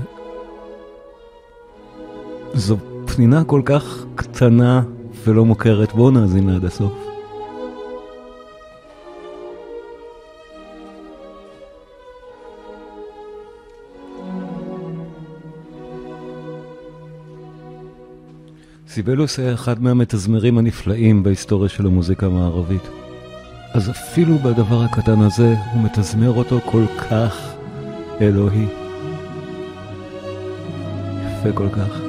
זו 2.54 2.76
פנינה 3.06 3.44
כל 3.44 3.62
כך 3.64 4.04
קטנה 4.14 4.82
ולא 5.24 5.44
מוכרת, 5.44 5.92
בואו 5.92 6.10
נאזין 6.10 6.48
עד 6.48 6.64
הסוף. 6.64 6.92
סיבלוס 18.88 19.38
היה 19.38 19.54
אחד 19.54 19.82
מהמתזמרים 19.82 20.58
הנפלאים 20.58 21.22
בהיסטוריה 21.22 21.68
של 21.68 21.86
המוזיקה 21.86 22.26
המערבית. 22.26 23.05
אז 23.76 23.90
אפילו 23.90 24.38
בדבר 24.38 24.82
הקטן 24.82 25.20
הזה 25.20 25.54
הוא 25.72 25.82
מתזמר 25.82 26.30
אותו 26.30 26.60
כל 26.64 26.84
כך 27.10 27.54
אלוהי. 28.20 28.66
יפה 31.26 31.52
כל 31.54 31.68
כך. 31.68 32.05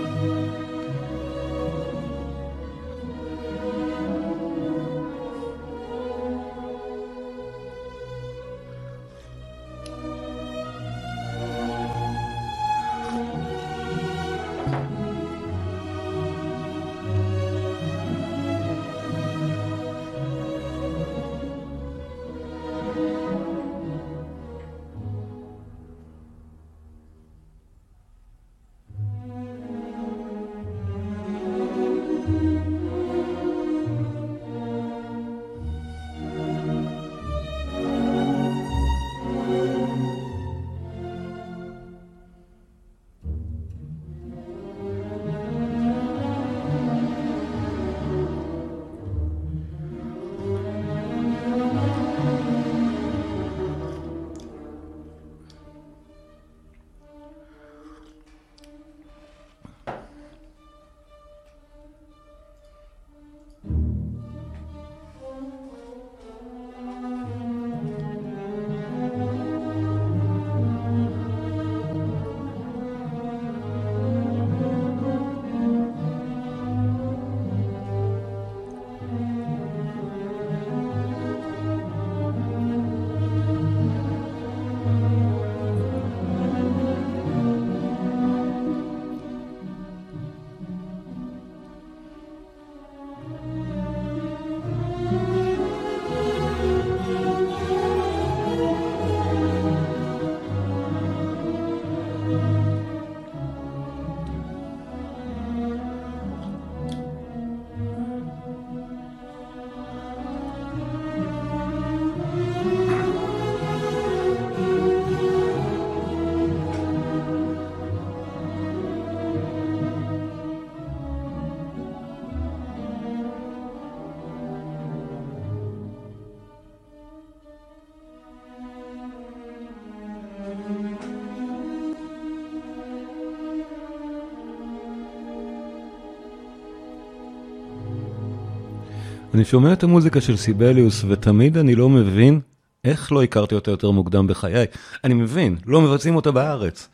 אני 139.37 139.45
שומע 139.45 139.73
את 139.73 139.83
המוזיקה 139.83 140.21
של 140.21 140.37
סיבליוס, 140.37 141.03
ותמיד 141.07 141.57
אני 141.57 141.75
לא 141.75 141.89
מבין 141.89 142.39
איך 142.83 143.11
לא 143.11 143.23
הכרתי 143.23 143.55
אותה 143.55 143.71
יותר 143.71 143.91
מוקדם 143.91 144.27
בחיי. 144.27 144.65
אני 145.03 145.13
מבין, 145.13 145.57
לא 145.65 145.81
מבצעים 145.81 146.15
אותה 146.15 146.31
בארץ. 146.31 146.89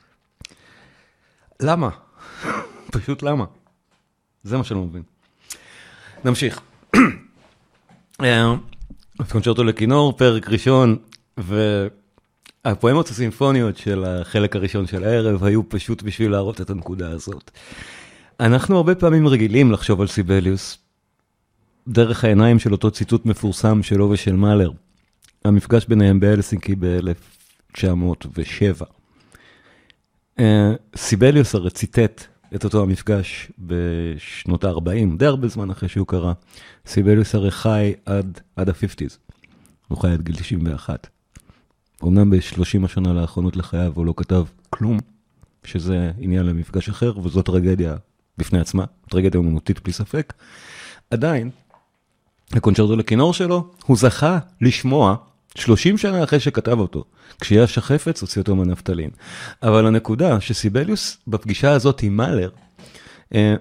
למה? 1.62 1.90
פשוט 2.94 3.24
למה? 3.24 3.46
זה 4.44 4.58
מה 4.58 4.64
שאני 4.64 4.80
לא 4.80 4.86
מבין. 4.86 5.02
נמשיך. 6.26 6.62
קונצ'רטו 9.32 9.64
לכינור, 9.64 10.18
פרק 10.18 10.50
ראשון, 10.50 10.98
והפואמות 12.66 13.10
הסימפוניות 13.10 13.78
של 13.78 14.04
החלק 14.04 14.56
הראשון 14.56 14.88
של 14.88 15.04
הערב 15.04 15.44
היו 15.44 15.70
פשוט 15.70 16.02
בשביל 16.02 16.32
להראות 16.32 16.62
את 16.62 16.70
הנקודה 16.70 17.10
הזאת. 17.10 17.52
אנחנו 18.40 18.78
הרבה 18.78 18.96
פעמים 18.96 19.28
רגילים 19.28 19.72
לחשוב 19.72 20.02
על 20.02 20.08
סיבליוס 20.08 20.83
דרך 21.88 22.24
העיניים 22.24 22.60
של 22.60 22.72
אותו 22.72 22.92
ציטוט 22.92 23.26
מפורסם 23.26 23.84
שלו 23.84 24.10
ושל 24.10 24.36
מאלר. 24.36 24.72
המפגש 25.46 25.86
ביניהם 25.86 26.20
באלסינקי 26.20 26.76
ב-1907. 26.80 28.86
אה, 30.40 30.74
סיבליוס 30.96 31.56
הרי 31.56 31.70
ציטט 31.70 32.24
את 32.56 32.64
אותו 32.64 32.84
המפגש 32.84 33.52
בשנות 33.60 34.64
ה-40, 34.64 35.18
די 35.18 35.26
הרבה 35.26 35.48
זמן 35.48 35.70
אחרי 35.70 35.90
שהוא 35.90 36.08
קרה. 36.08 36.34
סיבליוס 36.86 37.36
הרי 37.36 37.52
חי 37.52 37.94
עד, 38.06 38.40
עד 38.56 38.70
ה-50's, 38.70 39.18
הוא 39.88 39.98
חי 39.98 40.12
עד 40.12 40.22
גיל 40.22 40.36
91. 40.36 41.08
אמנם 42.04 42.30
ב-30 42.30 42.86
השנה 42.86 43.14
לאחרונות 43.14 43.56
לחייו 43.56 43.92
הוא 43.96 44.06
לא 44.06 44.14
כתב 44.18 44.46
כלום, 44.70 45.00
שזה 45.64 46.12
עניין 46.18 46.46
למפגש 46.46 46.90
אחר, 46.90 47.20
וזו 47.20 47.42
טרגדיה 47.42 47.96
בפני 48.38 48.60
עצמה, 48.60 48.86
טרגדיה 49.10 49.38
אומנותית 49.38 49.84
בלי 49.84 49.94
ספק. 49.94 50.34
עדיין, 51.12 51.50
הקונצ'רטו 52.54 52.96
לכינור 52.96 53.34
שלו, 53.34 53.68
הוא 53.86 53.98
זכה 53.98 54.40
לשמוע 54.62 55.16
30 55.56 55.98
שנה 55.98 56.24
אחרי 56.24 56.40
שכתב 56.40 56.80
אותו, 56.80 57.04
כשיש 57.42 57.78
החפץ 57.78 58.22
הוציא 58.22 58.42
אותו 58.42 58.56
מהנפטלין. 58.56 59.10
אבל 59.64 59.86
הנקודה 59.86 60.40
שסיבליוס 60.40 61.18
בפגישה 61.28 61.72
הזאת 61.72 62.04
עם 62.04 62.18
מאלר, 62.18 62.50
אה, 63.36 63.56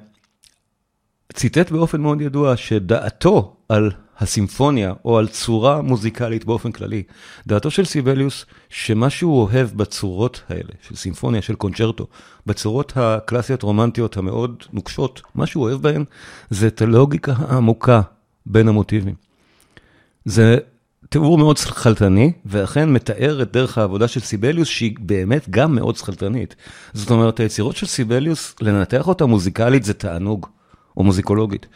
ציטט 1.33 1.71
באופן 1.71 2.01
מאוד 2.01 2.21
ידוע 2.21 2.57
שדעתו 2.57 3.57
על 3.69 3.91
הסימפוניה 4.19 4.93
או 5.05 5.19
על 5.19 5.29
צורה 5.29 5.83
מוזיקלית 5.83 6.45
באופן 6.45 6.73
כללי, 6.73 7.03
דעתו 7.47 7.71
של 7.71 7.85
סיבליוס 7.85 8.47
שמה 8.69 9.11
שהוא 9.11 9.43
אוהב 9.43 9.69
בצורות 9.77 10.43
האלה, 10.49 10.71
של 10.89 10.97
סימפוניה, 10.97 11.43
של 11.43 11.55
קונצ'רטו, 11.55 12.07
בצורות 12.47 12.93
הקלאסיות 12.97 13.63
רומנטיות 13.63 14.17
המאוד 14.17 14.65
נוקשות, 14.73 15.23
מה 15.35 15.47
שהוא 15.47 15.65
אוהב 15.65 15.83
בהן 15.83 16.05
זה 16.51 16.67
את 16.67 16.83
הלוגיקה 16.83 17.33
העמוקה 17.39 18.01
בין 18.47 18.69
המוטיבים. 18.69 19.15
זה 20.25 20.59
תיאור 21.09 21.39
מאוד 21.39 21.57
שכלתני, 21.57 22.33
ואכן 22.47 22.93
מתאר 22.93 23.43
את 23.43 23.53
דרך 23.53 23.79
העבודה 23.79 24.09
של 24.09 24.21
סיבליוס, 24.21 24.69
שהיא 24.69 24.97
באמת 25.01 25.49
גם 25.51 25.75
מאוד 25.75 25.97
שכלתנית. 25.97 26.57
זאת 26.93 27.11
אומרת, 27.11 27.41
היצירות 27.41 27.77
של 27.77 27.87
סיבליוס, 27.87 28.55
לנתח 28.61 29.09
אותה 29.09 29.27
מוזיקלית 29.27 29.85
זה 29.85 29.95
תענוג, 29.95 30.47
או 30.97 31.03
מוזיקולוגית. 31.03 31.67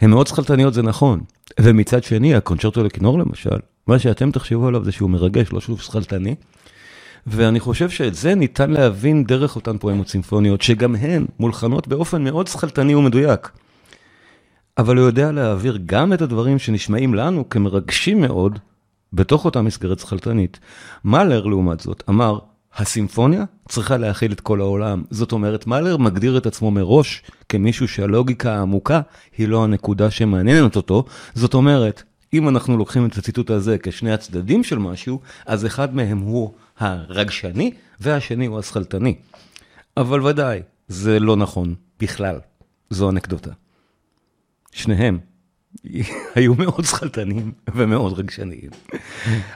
הן 0.00 0.10
מאוד 0.10 0.26
שכלתניות, 0.26 0.74
זה 0.74 0.82
נכון. 0.82 1.20
ומצד 1.60 2.04
שני, 2.04 2.34
הקונצ'רטו 2.34 2.84
לכינור 2.84 3.18
למשל, 3.18 3.58
מה 3.86 3.98
שאתם 3.98 4.30
תחשבו 4.30 4.66
עליו 4.68 4.84
זה 4.84 4.92
שהוא 4.92 5.10
מרגש, 5.10 5.52
לא 5.52 5.60
שהוא 5.60 5.78
שכלתני. 5.78 6.34
ואני 7.26 7.60
חושב 7.60 7.90
שאת 7.90 8.14
זה 8.14 8.34
ניתן 8.34 8.70
להבין 8.70 9.24
דרך 9.24 9.56
אותן 9.56 9.78
פואמות 9.78 10.08
סימפוניות, 10.08 10.62
שגם 10.62 10.96
הן 10.96 11.26
מולחנות 11.40 11.88
באופן 11.88 12.24
מאוד 12.24 12.46
שכלתני 12.46 12.94
ומדויק. 12.94 13.50
אבל 14.78 14.96
הוא 14.96 15.06
יודע 15.06 15.32
להעביר 15.32 15.78
גם 15.86 16.12
את 16.12 16.22
הדברים 16.22 16.58
שנשמעים 16.58 17.14
לנו 17.14 17.48
כמרגשים 17.48 18.20
מאוד, 18.20 18.58
בתוך 19.12 19.44
אותה 19.44 19.62
מסגרת 19.62 19.98
שכלתנית. 19.98 20.58
מאלר, 21.04 21.44
לעומת 21.44 21.80
זאת, 21.80 22.02
אמר, 22.08 22.38
הסימפוניה 22.76 23.44
צריכה 23.68 23.96
להכיל 23.96 24.32
את 24.32 24.40
כל 24.40 24.60
העולם. 24.60 25.02
זאת 25.10 25.32
אומרת, 25.32 25.66
מאלר 25.66 25.96
מגדיר 25.96 26.38
את 26.38 26.46
עצמו 26.46 26.70
מראש 26.70 27.22
כמישהו 27.48 27.88
שהלוגיקה 27.88 28.54
העמוקה 28.54 29.00
היא 29.38 29.48
לא 29.48 29.64
הנקודה 29.64 30.10
שמעניינת 30.10 30.76
אותו. 30.76 31.04
זאת 31.34 31.54
אומרת, 31.54 32.02
אם 32.32 32.48
אנחנו 32.48 32.76
לוקחים 32.76 33.06
את 33.06 33.16
הציטוט 33.16 33.50
הזה 33.50 33.78
כשני 33.78 34.12
הצדדים 34.12 34.64
של 34.64 34.78
משהו, 34.78 35.20
אז 35.46 35.66
אחד 35.66 35.94
מהם 35.94 36.18
הוא 36.18 36.52
הרגשני 36.78 37.70
והשני 38.00 38.46
הוא 38.46 38.58
השכלתני. 38.58 39.14
אבל 39.96 40.22
ודאי, 40.26 40.62
זה 40.88 41.20
לא 41.20 41.36
נכון 41.36 41.74
בכלל, 42.00 42.38
זו 42.90 43.10
אנקדוטה. 43.10 43.50
שניהם 44.72 45.18
היו 46.34 46.54
מאוד 46.54 46.84
שכלתנים 46.84 47.52
ומאוד 47.74 48.18
רגשניים. 48.18 48.70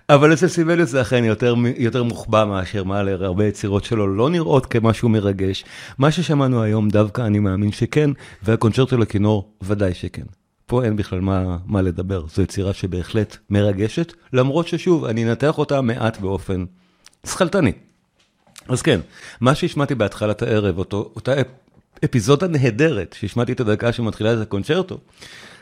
אבל 0.09 0.33
אצל 0.33 0.49
סיבליוס 0.49 0.91
זה 0.91 1.03
אכן 1.03 1.25
יותר, 1.25 1.55
יותר 1.77 2.03
מוחבא 2.03 2.45
מאשר 2.45 2.85
מאלר, 2.85 3.25
הרבה 3.25 3.47
יצירות 3.47 3.85
שלו 3.85 4.07
לא 4.17 4.31
נראות 4.31 4.67
כמשהו 4.67 5.09
מרגש. 5.09 5.65
מה 5.99 6.11
ששמענו 6.11 6.63
היום 6.63 6.89
דווקא 6.89 7.23
אני 7.23 7.39
מאמין 7.39 7.73
שכן, 7.73 8.11
והקונצ'רטו 8.43 8.97
לכינור 8.97 9.49
ודאי 9.63 9.95
שכן. 9.95 10.25
פה 10.67 10.85
אין 10.85 10.97
בכלל 10.97 11.21
מה, 11.21 11.57
מה 11.67 11.83
לדבר, 11.83 12.27
זו 12.35 12.43
יצירה 12.43 12.73
שבהחלט 12.73 13.37
מרגשת, 13.51 14.13
למרות 14.33 14.69
ששוב, 14.69 15.05
אני 15.05 15.25
אנתח 15.25 15.59
אותה 15.59 15.81
מעט 15.81 16.21
באופן 16.21 16.65
שכלתני. 17.27 17.73
אז 18.69 18.83
כן, 18.83 19.01
מה 19.41 19.55
שהשמעתי 19.55 19.95
בהתחלת 19.95 20.43
הערב, 20.43 20.79
אותו, 20.79 21.13
אותה 21.17 21.33
אפיזודה 22.05 22.47
נהדרת, 22.47 23.17
שהשמעתי 23.19 23.53
את 23.53 23.61
הדקה 23.61 23.93
שמתחילה 23.93 24.33
את 24.33 24.39
הקונצ'רטו, 24.39 24.99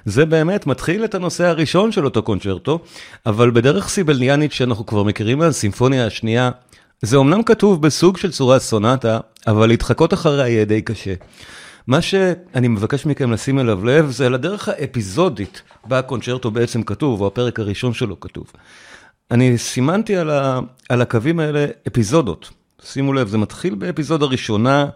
זה 0.04 0.26
באמת 0.26 0.66
מתחיל 0.66 1.04
את 1.04 1.14
הנושא 1.14 1.44
הראשון 1.44 1.92
של 1.92 2.04
אותו 2.04 2.22
קונצ'רטו, 2.22 2.78
אבל 3.26 3.50
בדרך 3.50 3.88
סיבלניאנית 3.88 4.52
שאנחנו 4.52 4.86
כבר 4.86 5.02
מכירים 5.02 5.38
מהסימפוניה 5.38 6.06
השנייה, 6.06 6.50
זה 7.02 7.16
אומנם 7.16 7.42
כתוב 7.42 7.82
בסוג 7.82 8.16
של 8.16 8.30
צורה 8.30 8.58
סונטה, 8.58 9.18
אבל 9.46 9.68
להתחקות 9.68 10.14
אחריה 10.14 10.48
יהיה 10.48 10.64
די 10.64 10.82
קשה. 10.82 11.14
מה 11.86 12.02
שאני 12.02 12.68
מבקש 12.68 13.06
מכם 13.06 13.32
לשים 13.32 13.58
אליו 13.58 13.84
לב, 13.84 14.10
זה 14.10 14.26
על 14.26 14.34
הדרך 14.34 14.68
האפיזודית 14.68 15.62
בה 15.84 15.98
הקונצ'רטו 15.98 16.50
בעצם 16.50 16.82
כתוב, 16.82 17.20
או 17.20 17.26
הפרק 17.26 17.60
הראשון 17.60 17.94
שלו 17.94 18.20
כתוב. 18.20 18.52
אני 19.30 19.58
סימנתי 19.58 20.16
על, 20.16 20.30
ה, 20.30 20.60
על 20.88 21.02
הקווים 21.02 21.40
האלה 21.40 21.66
אפיזודות. 21.88 22.50
שימו 22.84 23.12
לב, 23.12 23.28
זה 23.28 23.38
מתחיל 23.38 23.74
באפיזודה 23.74 24.26
ראשונה, 24.26 24.86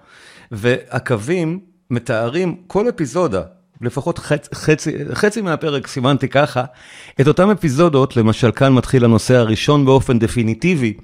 והקווים 0.52 1.60
מתארים 1.90 2.56
כל 2.66 2.88
אפיזודה, 2.88 3.42
לפחות 3.80 4.18
חצ, 4.18 4.48
חצי, 4.54 4.92
חצי 5.14 5.42
מהפרק 5.42 5.86
סימנתי 5.86 6.28
ככה, 6.28 6.64
את 7.20 7.28
אותן 7.28 7.50
אפיזודות, 7.50 8.16
למשל 8.16 8.50
כאן 8.50 8.72
מתחיל 8.72 9.04
הנושא 9.04 9.34
הראשון 9.34 9.84
באופן 9.84 10.18
דפיניטיבי. 10.18 10.94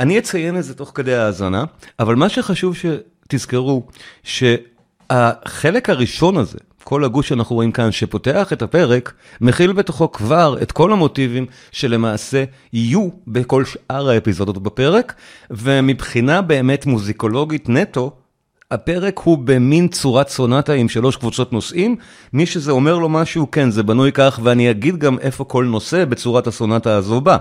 אני 0.00 0.18
אציין 0.18 0.56
את 0.58 0.64
זה 0.64 0.74
תוך 0.74 0.92
כדי 0.94 1.14
ההאזנה, 1.14 1.64
אבל 1.98 2.14
מה 2.14 2.28
שחשוב 2.28 2.74
שתזכרו, 2.76 3.86
שהחלק 4.22 5.90
הראשון 5.90 6.36
הזה, 6.36 6.58
כל 6.84 7.04
הגוש 7.04 7.28
שאנחנו 7.28 7.56
רואים 7.56 7.72
כאן, 7.72 7.92
שפותח 7.92 8.52
את 8.52 8.62
הפרק, 8.62 9.12
מכיל 9.40 9.72
בתוכו 9.72 10.12
כבר 10.12 10.56
את 10.62 10.72
כל 10.72 10.92
המוטיבים 10.92 11.46
שלמעשה 11.70 12.44
יהיו 12.72 13.08
בכל 13.26 13.64
שאר 13.64 14.08
האפיזודות 14.08 14.62
בפרק, 14.62 15.14
ומבחינה 15.50 16.42
באמת 16.42 16.86
מוזיקולוגית 16.86 17.68
נטו, 17.68 18.16
הפרק 18.70 19.18
הוא 19.18 19.38
במין 19.38 19.88
צורת 19.88 20.28
סונטה 20.28 20.72
עם 20.72 20.88
שלוש 20.88 21.16
קבוצות 21.16 21.52
נושאים, 21.52 21.96
מי 22.32 22.46
שזה 22.46 22.72
אומר 22.72 22.98
לו 22.98 23.08
משהו, 23.08 23.50
כן, 23.50 23.70
זה 23.70 23.82
בנוי 23.82 24.12
כך, 24.12 24.40
ואני 24.42 24.70
אגיד 24.70 24.96
גם 24.96 25.18
איפה 25.18 25.44
כל 25.44 25.64
נושא 25.64 26.04
בצורת 26.04 26.46
הסונטה 26.46 26.96
הזו 26.96 27.20
בא. 27.20 27.36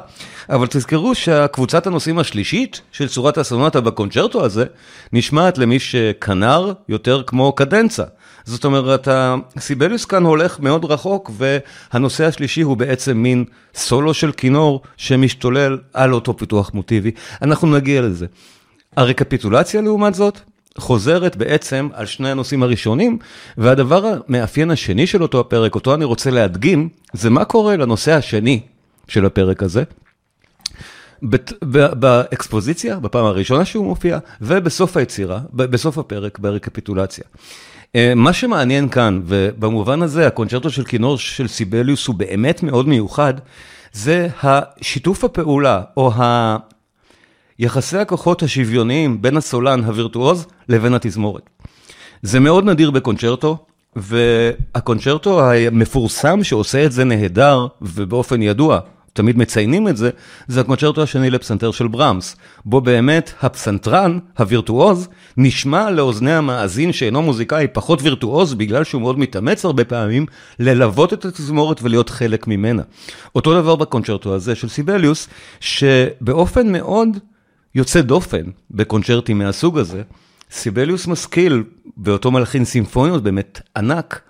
אבל 0.49 0.67
תזכרו 0.67 1.15
שהקבוצת 1.15 1.87
הנושאים 1.87 2.19
השלישית 2.19 2.81
של 2.91 3.07
צורת 3.07 3.37
הסונטה 3.37 3.81
בקונצ'רטו 3.81 4.45
הזה, 4.45 4.65
נשמעת 5.13 5.57
למי 5.57 5.79
שכנר 5.79 6.73
יותר 6.89 7.23
כמו 7.23 7.51
קדנצה. 7.51 8.03
זאת 8.45 8.65
אומרת, 8.65 9.07
הסיבליוס 9.11 10.05
כאן 10.05 10.23
הולך 10.23 10.59
מאוד 10.59 10.85
רחוק, 10.85 11.31
והנושא 11.37 12.25
השלישי 12.25 12.61
הוא 12.61 12.77
בעצם 12.77 13.17
מין 13.17 13.45
סולו 13.75 14.13
של 14.13 14.31
כינור 14.31 14.81
שמשתולל 14.97 15.77
על 15.93 16.13
אותו 16.13 16.37
פיתוח 16.37 16.73
מוטיבי. 16.73 17.11
אנחנו 17.41 17.75
נגיע 17.75 18.01
לזה. 18.01 18.25
הרקפיטולציה 18.97 19.81
לעומת 19.81 20.13
זאת, 20.13 20.39
חוזרת 20.77 21.35
בעצם 21.35 21.89
על 21.93 22.05
שני 22.05 22.29
הנושאים 22.29 22.63
הראשונים, 22.63 23.17
והדבר 23.57 24.05
המאפיין 24.05 24.71
השני 24.71 25.07
של 25.07 25.21
אותו 25.21 25.39
הפרק, 25.39 25.75
אותו 25.75 25.93
אני 25.93 26.05
רוצה 26.05 26.31
להדגים, 26.31 26.89
זה 27.13 27.29
מה 27.29 27.45
קורה 27.45 27.77
לנושא 27.77 28.13
השני 28.13 28.59
של 29.07 29.25
הפרק 29.25 29.63
הזה. 29.63 29.83
באקספוזיציה, 31.93 32.99
בפעם 32.99 33.25
הראשונה 33.25 33.65
שהוא 33.65 33.85
מופיע, 33.85 34.17
ובסוף 34.41 34.97
היצירה, 34.97 35.39
בסוף 35.53 35.97
הפרק, 35.97 36.39
ברקפיטולציה. 36.39 37.23
אה, 37.95 38.13
מה 38.15 38.33
שמעניין 38.33 38.89
כאן, 38.89 39.21
ובמובן 39.25 40.01
הזה 40.01 40.27
הקונצ'רטו 40.27 40.69
של 40.69 40.83
כינור 40.83 41.17
של 41.17 41.47
סיבליוס 41.47 42.07
הוא 42.07 42.15
באמת 42.15 42.63
מאוד 42.63 42.87
מיוחד, 42.87 43.33
זה 43.93 44.27
השיתוף 44.43 45.23
הפעולה, 45.23 45.81
או 45.97 46.11
יחסי 47.59 47.97
הכוחות 47.97 48.43
השוויוניים 48.43 49.21
בין 49.21 49.37
הסולן 49.37 49.83
הווירטואוז 49.83 50.47
לבין 50.69 50.93
התזמורת. 50.93 51.49
זה 52.21 52.39
מאוד 52.39 52.65
נדיר 52.65 52.91
בקונצ'רטו, 52.91 53.57
והקונצ'רטו 53.95 55.51
המפורסם 55.51 56.43
שעושה 56.43 56.85
את 56.85 56.91
זה 56.91 57.03
נהדר 57.03 57.67
ובאופן 57.81 58.41
ידוע, 58.41 58.79
תמיד 59.13 59.37
מציינים 59.37 59.87
את 59.87 59.97
זה, 59.97 60.09
זה 60.47 60.61
הקונצ'רטו 60.61 61.03
השני 61.03 61.29
לפסנתר 61.29 61.71
של 61.71 61.87
ברמס, 61.87 62.35
בו 62.65 62.81
באמת 62.81 63.31
הפסנתרן, 63.41 64.19
הווירטואוז, 64.37 65.07
נשמע 65.37 65.91
לאוזני 65.91 66.33
המאזין 66.33 66.91
שאינו 66.91 67.21
מוזיקאי 67.21 67.67
פחות 67.73 68.01
וירטואוז 68.01 68.53
בגלל 68.53 68.83
שהוא 68.83 69.01
מאוד 69.01 69.19
מתאמץ 69.19 69.65
הרבה 69.65 69.85
פעמים 69.85 70.25
ללוות 70.59 71.13
את 71.13 71.25
התזמורת 71.25 71.81
ולהיות 71.81 72.09
חלק 72.09 72.47
ממנה. 72.47 72.83
אותו 73.35 73.61
דבר 73.61 73.75
בקונצ'רטו 73.75 74.35
הזה 74.35 74.55
של 74.55 74.69
סיבליוס, 74.69 75.27
שבאופן 75.59 76.71
מאוד 76.71 77.17
יוצא 77.75 78.01
דופן 78.01 78.43
בקונצ'רטים 78.71 79.37
מהסוג 79.37 79.79
הזה. 79.79 80.01
סיבליוס 80.51 81.07
משכיל, 81.07 81.63
באותו 81.97 82.31
מלחין 82.31 82.65
סימפוניות 82.65 83.23
באמת 83.23 83.61
ענק, 83.77 84.21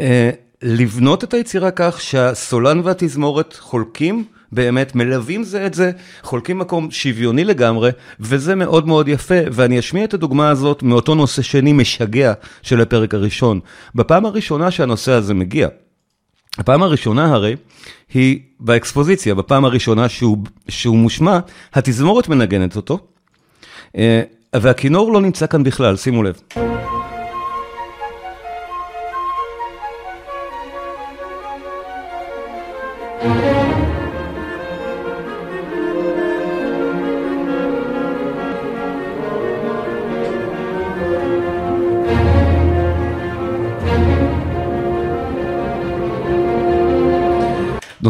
אה, 0.00 0.30
לבנות 0.62 1.24
את 1.24 1.34
היצירה 1.34 1.70
כך 1.70 2.00
שהסולן 2.00 2.80
והתזמורת 2.84 3.56
חולקים, 3.60 4.24
באמת 4.52 4.94
מלווים 4.94 5.44
זה 5.44 5.66
את 5.66 5.74
זה, 5.74 5.90
חולקים 6.22 6.58
מקום 6.58 6.90
שוויוני 6.90 7.44
לגמרי, 7.44 7.90
וזה 8.20 8.54
מאוד 8.54 8.86
מאוד 8.86 9.08
יפה, 9.08 9.34
ואני 9.52 9.78
אשמיע 9.78 10.04
את 10.04 10.14
הדוגמה 10.14 10.50
הזאת 10.50 10.82
מאותו 10.82 11.14
נושא 11.14 11.42
שני 11.42 11.72
משגע 11.72 12.32
של 12.62 12.80
הפרק 12.80 13.14
הראשון. 13.14 13.60
בפעם 13.94 14.26
הראשונה 14.26 14.70
שהנושא 14.70 15.12
הזה 15.12 15.34
מגיע, 15.34 15.68
הפעם 16.58 16.82
הראשונה 16.82 17.34
הרי 17.34 17.56
היא 18.14 18.40
באקספוזיציה, 18.60 19.34
בפעם 19.34 19.64
הראשונה 19.64 20.08
שהוא, 20.08 20.38
שהוא 20.68 20.96
מושמע, 20.96 21.38
התזמורת 21.74 22.28
מנגנת 22.28 22.76
אותו, 22.76 22.98
אה, 23.96 24.22
והכינור 24.56 25.12
לא 25.12 25.20
נמצא 25.20 25.46
כאן 25.46 25.64
בכלל, 25.64 25.96
שימו 25.96 26.22
לב. 26.22 26.40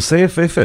נושא 0.03 0.15
יפהפה. 0.15 0.61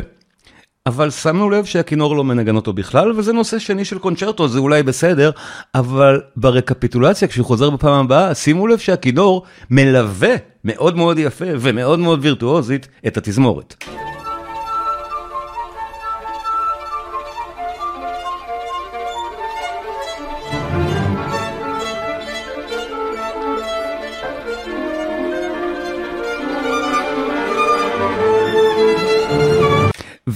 אבל 0.85 1.09
שמנו 1.09 1.49
לב 1.49 1.65
שהכינור 1.65 2.15
לא 2.15 2.23
מנגן 2.23 2.55
אותו 2.55 2.73
בכלל, 2.73 3.11
וזה 3.11 3.33
נושא 3.33 3.59
שני 3.59 3.85
של 3.85 3.99
קונצ'רטו, 3.99 4.47
זה 4.47 4.59
אולי 4.59 4.83
בסדר, 4.83 5.31
אבל 5.75 6.21
ברקפיטולציה, 6.35 7.27
כשהוא 7.27 7.45
חוזר 7.45 7.69
בפעם 7.69 8.05
הבאה, 8.05 8.35
שימו 8.35 8.67
לב 8.67 8.77
שהכינור 8.77 9.43
מלווה 9.69 10.35
מאוד 10.63 10.97
מאוד 10.97 11.19
יפה 11.19 11.45
ומאוד 11.59 11.99
מאוד 11.99 12.19
וירטואוזית 12.21 12.87
את 13.07 13.17
התזמורת. 13.17 13.83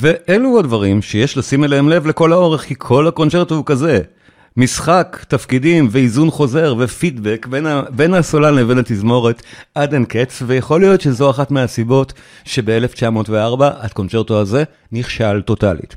ואלו 0.02 0.60
הדברים 0.60 1.02
שיש 1.02 1.38
לשים 1.38 1.64
אליהם 1.64 1.90
לב 1.90 2.08
לכל 2.08 2.34
האורך, 2.34 2.62
כי 2.62 2.76
כל 2.78 3.08
הקונצ'רטו 3.08 3.56
הוא 3.56 3.66
כזה. 3.66 4.00
משחק, 4.58 5.26
תפקידים 5.28 5.88
ואיזון 5.92 6.32
חוזר 6.32 6.76
ופידבק 6.80 7.48
בין, 7.50 7.66
ה, 7.66 7.82
בין 7.90 8.14
הסולן 8.14 8.56
לבין 8.56 8.78
התזמורת 8.78 9.44
עד 9.76 9.94
אין 9.94 10.06
קץ, 10.06 10.42
ויכול 10.46 10.82
להיות 10.82 11.02
שזו 11.02 11.30
אחת 11.30 11.52
מהסיבות 11.52 12.14
שב-1904 12.44 13.62
הקונצ'רטו 13.62 14.40
הזה 14.40 14.64
נכשל 14.92 15.42
טוטאלית. 15.42 15.96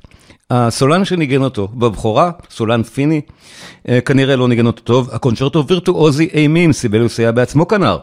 הסולן 0.50 1.04
שניגן 1.04 1.42
אותו 1.42 1.68
בבכורה, 1.68 2.30
סולן 2.50 2.82
פיני, 2.82 3.20
אה, 3.88 4.00
כנראה 4.00 4.36
לא 4.36 4.48
ניגן 4.48 4.66
אותו 4.66 4.82
טוב, 4.82 5.10
הקונצ'רטו 5.12 5.66
וירטואוזי 5.66 6.28
אימים, 6.34 6.72
סיבליוס 6.72 7.20
היה 7.20 7.32
בעצמו 7.32 7.68
כנר. 7.68 7.98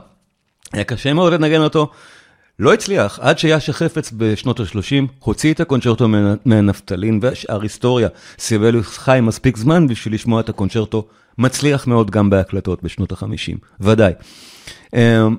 היה 0.74 0.84
קשה 0.84 1.14
מאוד 1.14 1.34
לנגן 1.34 1.62
אותו, 1.62 1.90
לא 2.62 2.74
הצליח, 2.74 3.20
עד 3.22 3.40
שיאשה 3.40 3.74
חפץ 3.74 4.12
בשנות 4.18 4.60
ה-30 4.60 5.08
הוציא 5.20 5.54
את 5.54 5.60
הקונצ'רטו 5.60 6.08
מהנפטלין 6.46 7.20
והשאר 7.22 7.62
היסטוריה. 7.62 8.08
סיבליוס 8.40 8.98
חי 8.98 9.20
מספיק 9.22 9.58
זמן 9.58 9.88
בשביל 9.88 10.14
לשמוע 10.14 10.42
את 10.42 10.50
הקונצ'רטו, 10.50 11.08
מצליח 11.38 11.88
מאוד 11.88 12.12
גם 12.12 12.30
בהקלטות 12.30 12.84
בשנות 12.84 13.12
ה-50, 13.12 13.58
ודאי. 13.80 14.14
אמ, 14.94 15.36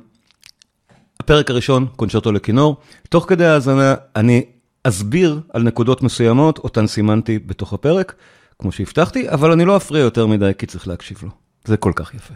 הפרק 1.20 1.50
הראשון, 1.50 1.86
קונצ'רטו 1.96 2.32
לכינור, 2.32 2.76
תוך 3.08 3.24
כדי 3.28 3.46
האזנה 3.46 3.94
אני 4.16 4.44
אסביר 4.84 5.40
על 5.52 5.62
נקודות 5.62 6.02
מסוימות, 6.02 6.58
אותן 6.58 6.86
סימנתי 6.86 7.38
בתוך 7.38 7.72
הפרק, 7.72 8.14
כמו 8.58 8.72
שהבטחתי, 8.72 9.30
אבל 9.30 9.52
אני 9.52 9.64
לא 9.64 9.76
אפריע 9.76 10.02
יותר 10.02 10.26
מדי 10.26 10.52
כי 10.58 10.66
צריך 10.66 10.88
להקשיב 10.88 11.18
לו. 11.22 11.30
זה 11.64 11.76
כל 11.76 11.92
כך 11.96 12.14
יפה. 12.14 12.34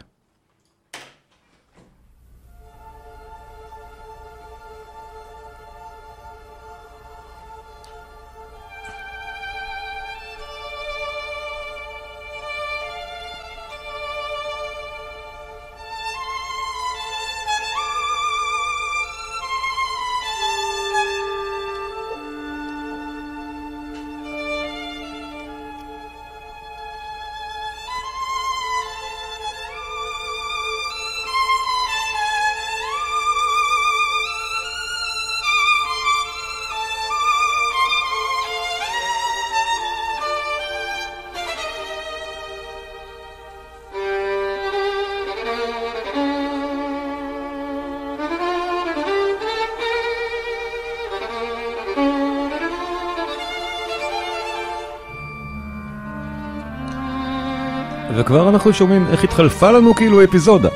וכבר 58.37 58.49
אנחנו 58.49 58.73
שומעים 58.73 59.07
איך 59.11 59.25
התחלפה 59.25 59.71
לנו 59.71 59.95
כאילו 59.95 60.25
אפיזודה. 60.25 60.69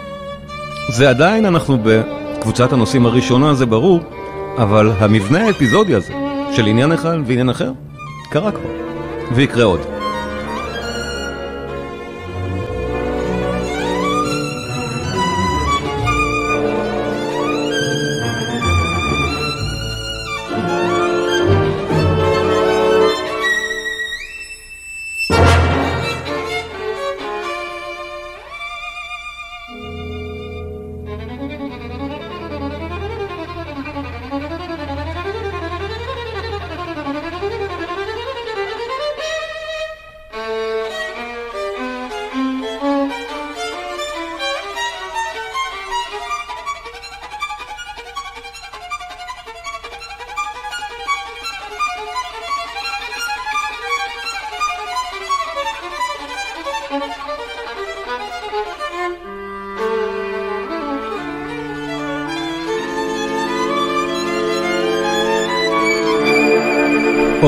זה 0.96 1.10
עדיין 1.10 1.46
אנחנו 1.46 1.78
בקבוצת 1.82 2.72
הנושאים 2.72 3.06
הראשונה, 3.06 3.54
זה 3.54 3.66
ברור, 3.66 4.00
אבל 4.58 4.92
המבנה 4.98 5.46
האפיזודי 5.46 5.94
הזה, 5.94 6.12
של 6.56 6.66
עניין 6.66 6.92
אחד 6.92 7.16
ועניין 7.26 7.50
אחר, 7.50 7.72
קרה 8.30 8.52
כבר, 8.52 8.70
ויקרה 9.34 9.64
עוד. 9.64 9.99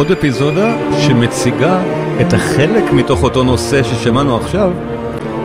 עוד 0.02 0.10
אפיזודה 0.10 0.76
שמציגה 0.98 1.82
את 2.20 2.32
החלק 2.32 2.92
מתוך 2.92 3.22
אותו 3.22 3.42
נושא 3.44 3.82
ששמענו 3.82 4.36
עכשיו, 4.36 4.72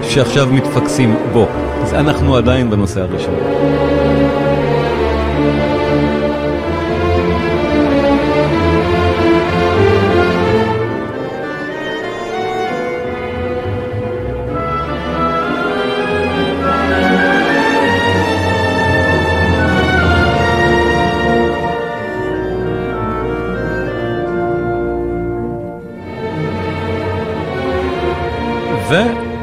שעכשיו 0.02 0.48
מתפקסים 0.52 1.16
בו. 1.34 1.48
אז 1.82 1.94
אנחנו 1.94 2.36
עדיין 2.36 2.70
בנושא 2.70 3.02
הראשון. 3.02 3.34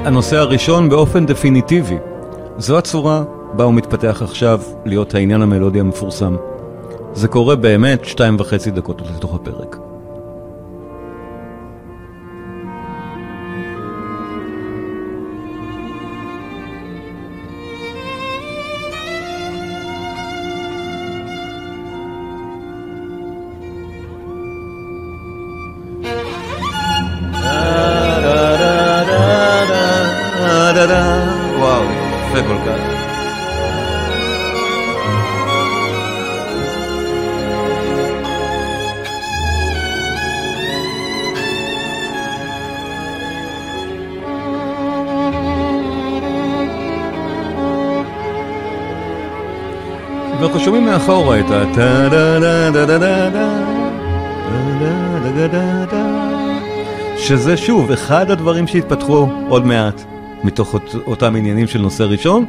והנושא 0.05 0.37
הראשון 0.37 0.89
באופן 0.89 1.27
דפיניטיבי, 1.27 1.97
זו 2.59 2.79
הצורה 2.79 3.25
בה 3.53 3.65
הוא 3.65 3.75
מתפתח 3.75 4.23
עכשיו 4.23 4.61
להיות 4.85 5.15
העניין 5.15 5.43
המלודי 5.43 5.81
המפורסם. 5.81 6.37
זה 7.13 7.29
קורה 7.29 7.57
באמת 7.57 8.05
שתיים 8.05 8.37
וחצי 8.41 8.71
דקות 8.71 9.03
לתוך 9.17 9.35
הפרק. 9.35 9.84
מאחורה 50.95 51.41
את 51.41 51.51
ה... 51.51 51.65
שזה 57.19 57.57
שוב 57.57 57.91
אחד 57.91 58.31
הדברים 58.31 58.67
שהתפתחו 58.67 59.29
עוד 59.49 59.67
מעט 59.67 60.03
מתוך 60.45 60.75
אותם 61.07 61.37
עניינים 61.37 61.67
של 61.67 61.79
נושא 61.79 62.03
ראשון, 62.03 62.47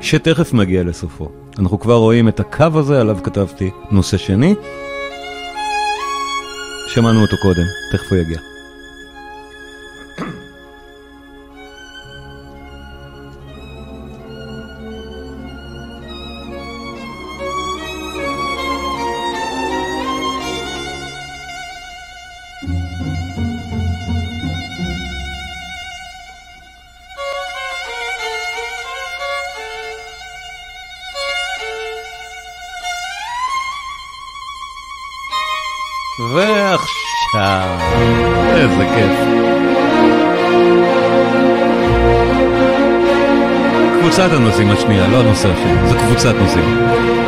שתכף 0.00 0.52
מגיע 0.52 0.82
לסופו. 0.82 1.28
אנחנו 1.58 1.80
כבר 1.80 1.94
רואים 1.94 2.28
את 2.28 2.40
הקו 2.40 2.66
הזה, 2.74 3.00
עליו 3.00 3.18
כתבתי 3.22 3.70
נושא 3.90 4.16
שני. 4.16 4.54
שמענו 6.88 7.22
אותו 7.22 7.36
קודם, 7.42 7.64
תכף 7.92 8.12
הוא 8.12 8.18
יגיע. 8.18 8.55
כיף. 38.96 39.36
קבוצת 44.00 44.32
הנושאים 44.32 44.70
השנייה, 44.70 45.08
לא 45.08 45.20
הנושא 45.20 45.48
השני, 45.52 45.88
זו 45.88 45.98
קבוצת 45.98 46.34
נושאים. 46.34 47.25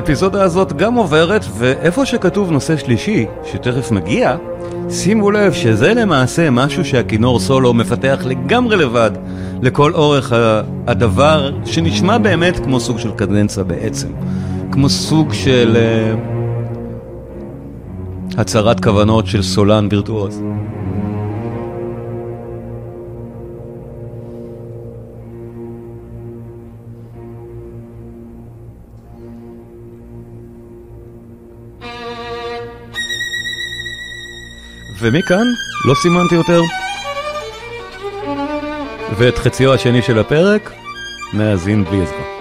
האפיזודה 0.00 0.42
הזאת 0.42 0.72
גם 0.72 0.94
עוברת, 0.94 1.44
ואיפה 1.58 2.06
שכתוב 2.06 2.50
נושא 2.50 2.76
שלישי, 2.76 3.26
שתכף 3.44 3.90
מגיע, 3.90 4.36
שימו 4.90 5.30
לב 5.30 5.52
שזה 5.52 5.94
למעשה 5.94 6.50
משהו 6.50 6.84
שהכינור 6.84 7.40
סולו 7.40 7.74
מפתח 7.74 8.20
לגמרי 8.24 8.76
לבד, 8.76 9.10
לכל 9.62 9.92
אורך 9.94 10.32
הדבר, 10.86 11.50
שנשמע 11.64 12.18
באמת 12.18 12.58
כמו 12.58 12.80
סוג 12.80 12.98
של 12.98 13.10
קדנצה 13.10 13.62
בעצם. 13.62 14.08
כמו 14.72 14.88
סוג 14.88 15.32
של 15.32 15.76
uh, 15.76 16.18
הצהרת 18.40 18.84
כוונות 18.84 19.26
של 19.26 19.42
סולן 19.42 19.88
וירטואוז. 19.90 20.42
ומכאן 35.12 35.46
לא 35.84 35.94
סימנתי 35.94 36.34
יותר. 36.34 36.62
ואת 39.18 39.38
חציו 39.38 39.74
השני 39.74 40.02
של 40.02 40.18
הפרק 40.18 40.70
נאזין 41.32 41.84
בלי 41.84 42.02
עזרה. 42.02 42.39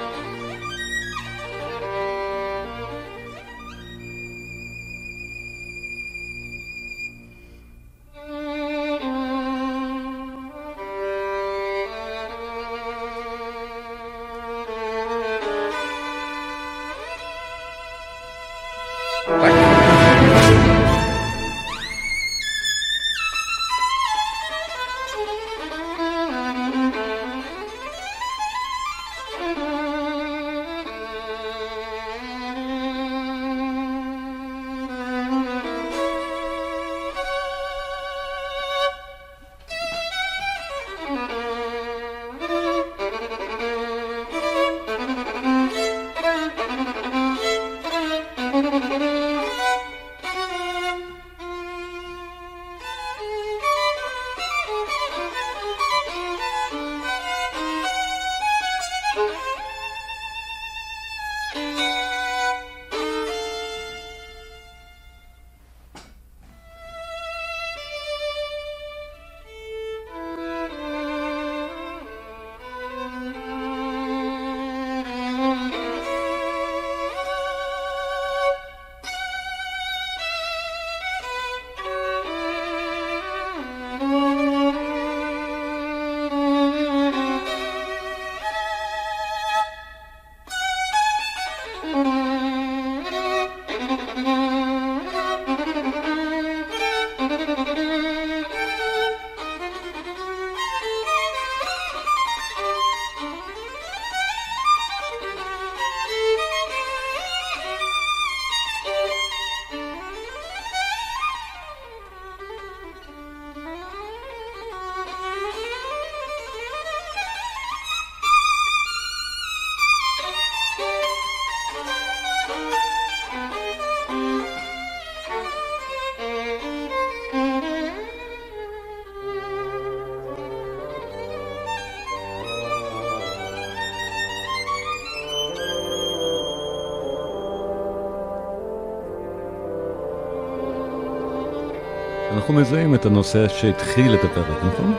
אנחנו 142.50 142.62
מזהים 142.62 142.96
את 142.96 143.06
הנושא 143.06 143.48
שהתחיל 143.48 144.14
את 144.14 144.24
הפרק, 144.24 144.58
נכון? 144.64 144.94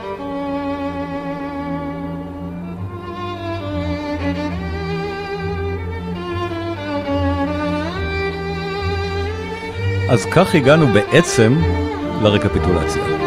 אז 10.09 10.25
כך 10.25 10.55
הגענו 10.55 10.87
בעצם 10.87 11.53
לרקפיטולציה. 12.21 13.20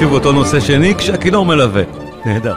שוב 0.00 0.12
אותו 0.12 0.32
נושא 0.32 0.60
שני 0.60 0.94
כשהכינור 0.94 1.46
מלווה. 1.46 1.82
נהדר. 2.26 2.54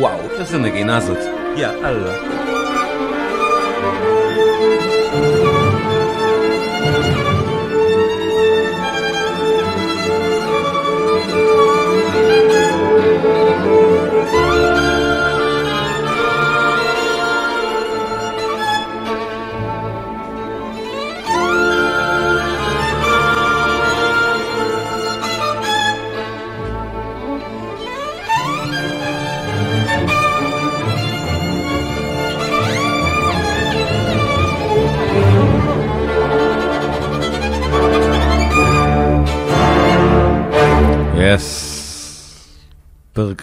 וואו, 0.00 0.18
איזה 0.38 0.58
נגינה 0.58 1.00
זאת. 1.00 1.18
יאללה. 1.56 2.37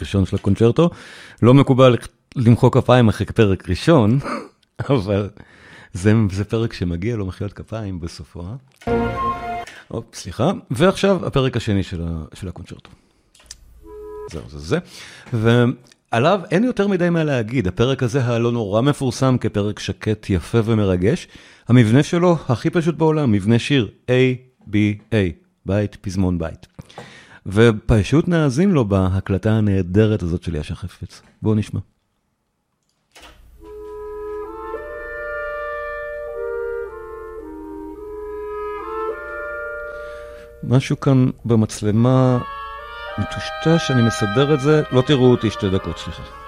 ראשון 0.06 0.26
של 0.26 0.36
הקונצ'רטו. 0.36 0.89
לא 1.41 1.53
מקובל 1.53 1.95
למחוא 2.36 2.70
כפיים 2.72 3.08
אחרי 3.08 3.26
פרק 3.26 3.70
ראשון, 3.70 4.20
אבל 4.89 5.30
זה, 5.93 6.14
זה 6.32 6.43
פרק 6.43 6.74
שמגיע 6.74 7.16
לו 7.16 7.26
מחיאות 7.26 7.53
כפיים 7.53 7.99
בסופו. 7.99 8.43
אה? 8.88 8.93
אופ, 9.91 10.06
סליחה. 10.14 10.51
ועכשיו 10.72 11.26
הפרק 11.26 11.58
השני 11.58 11.84
של, 11.84 12.01
ה, 12.01 12.24
של 12.34 12.47
הקונצ'רטו. 12.47 12.89
זהו, 14.32 14.41
זה 14.47 14.60
זה. 14.60 14.78
ועליו 15.34 16.41
אין 16.51 16.64
יותר 16.64 16.88
מדי 16.88 17.10
מה 17.10 17.24
להגיד, 17.24 17.68
הפרק 17.68 18.03
הזה 18.03 18.26
הלא 18.26 18.51
נורא 18.51 18.82
מפורסם 18.82 19.38
כפרק 19.38 19.80
שקט, 19.80 20.30
יפה 20.30 20.60
ומרגש. 20.66 21.28
המבנה 21.68 22.03
שלו 22.03 22.38
הכי 22.49 22.70
פשוט 22.70 22.95
בעולם, 22.95 23.32
מבנה 23.32 23.60
שיר 23.60 23.89
A, 24.08 24.12
B, 24.68 24.74
A, 25.12 25.16
בית, 25.66 25.95
פזמון 25.95 26.38
בית. 26.38 26.68
ופשוט 27.45 28.27
נאזין 28.27 28.71
לו 28.71 28.85
בהקלטה 28.85 29.51
הנהדרת 29.51 30.23
הזאת 30.23 30.43
של 30.43 30.55
יאשה 30.55 30.75
חפץ. 30.75 31.21
בואו 31.41 31.55
נשמע. 31.55 31.79
משהו 40.63 40.99
כאן 40.99 41.29
במצלמה 41.45 42.39
מטושטש, 43.17 43.91
אני 43.91 44.01
מסדר 44.01 44.53
את 44.53 44.59
זה, 44.59 44.83
לא 44.91 45.01
תראו 45.01 45.31
אותי 45.31 45.51
שתי 45.51 45.69
דקות, 45.69 45.97
סליחה. 45.97 46.44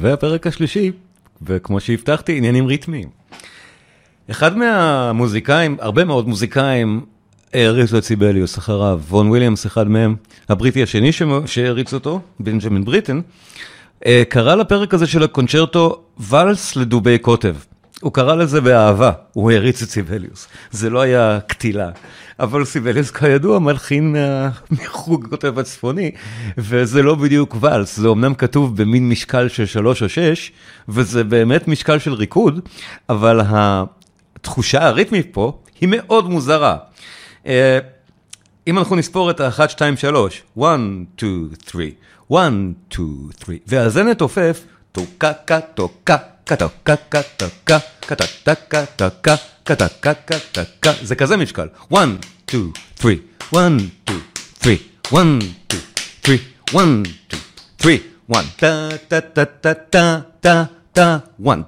והפרק 0.00 0.46
השלישי, 0.46 0.92
וכמו 1.42 1.80
שהבטחתי, 1.80 2.36
עניינים 2.36 2.66
ריתמיים. 2.66 3.08
אחד 4.30 4.56
מהמוזיקאים, 4.56 5.76
הרבה 5.80 6.04
מאוד 6.04 6.28
מוזיקאים, 6.28 7.00
העריצו 7.54 7.98
את 7.98 8.04
סיבליוס 8.04 8.58
אחריו, 8.58 9.00
וון 9.08 9.28
וויליאמס 9.28 9.66
אחד 9.66 9.88
מהם, 9.88 10.16
הבריטי 10.48 10.82
השני 10.82 11.10
שהעריץ 11.46 11.94
אותו, 11.94 12.20
בנג'מין 12.40 12.84
בריטן, 12.84 13.20
אה, 14.06 14.22
קרא 14.28 14.54
לפרק 14.54 14.94
הזה 14.94 15.06
של 15.06 15.22
הקונצ'רטו 15.22 16.02
ואלס 16.18 16.76
לדובי 16.76 17.18
קוטב. 17.18 17.56
הוא 18.00 18.12
קרא 18.12 18.34
לזה 18.34 18.60
באהבה, 18.60 19.12
הוא 19.32 19.50
העריץ 19.50 19.82
את 19.82 19.90
סיבליוס. 19.90 20.48
זה 20.70 20.90
לא 20.90 21.00
היה 21.00 21.38
קטילה. 21.46 21.90
אבל 22.40 22.64
סיבליוס 22.64 23.10
כידוע 23.10 23.58
מלחין 23.58 24.16
מחוג 24.70 25.26
הקוטב 25.30 25.58
הצפוני, 25.58 26.10
וזה 26.58 27.02
לא 27.02 27.14
בדיוק 27.14 27.56
ואלס, 27.60 27.96
זה 27.96 28.08
אמנם 28.08 28.34
כתוב 28.34 28.82
במין 28.82 29.08
משקל 29.08 29.48
של 29.48 29.66
שלוש 29.66 30.02
או 30.02 30.08
שש, 30.08 30.52
וזה 30.88 31.24
באמת 31.24 31.68
משקל 31.68 31.98
של 31.98 32.12
ריקוד, 32.12 32.68
אבל 33.08 33.40
התחושה 33.44 34.86
הריתמית 34.86 35.28
פה 35.32 35.58
היא 35.80 35.88
מאוד 35.92 36.28
מוזרה. 36.28 36.76
אה, 37.46 37.78
אם 38.66 38.78
אנחנו 38.78 38.96
נספור 38.96 39.30
את 39.30 39.40
ה-1, 39.40 39.68
2, 39.68 39.96
3, 39.96 40.42
1, 40.58 40.78
2, 41.16 41.54
3, 41.66 41.92
1, 42.32 42.52
2, 42.90 43.22
3, 43.38 43.58
והזנת 43.66 44.18
תופף, 44.18 44.64
טוקה, 44.92 45.32
טוקה, 45.74 46.16
טוקה, 46.56 46.96
טוקה, 46.96 47.20
טוקה, 47.36 47.78
טוקה, 48.96 49.34
קה-טה-קה-קה-קה, 49.64 50.92
זה 51.02 51.14
כזה 51.14 51.36
משקל. 51.36 51.66
1, 51.92 52.08
2, 52.46 52.70
3, 53.00 53.14
1, 53.54 53.62
2, 53.62 53.78
3, 54.62 54.78
1, 55.06 55.16
2, 55.16 55.40
3, 56.22 56.38
1, 56.74 56.82
2, 56.82 57.02
3, 57.82 58.00
1, 58.32 58.44
טה-טה-טה-טה-טה, 59.08 60.64
1, 61.46 61.58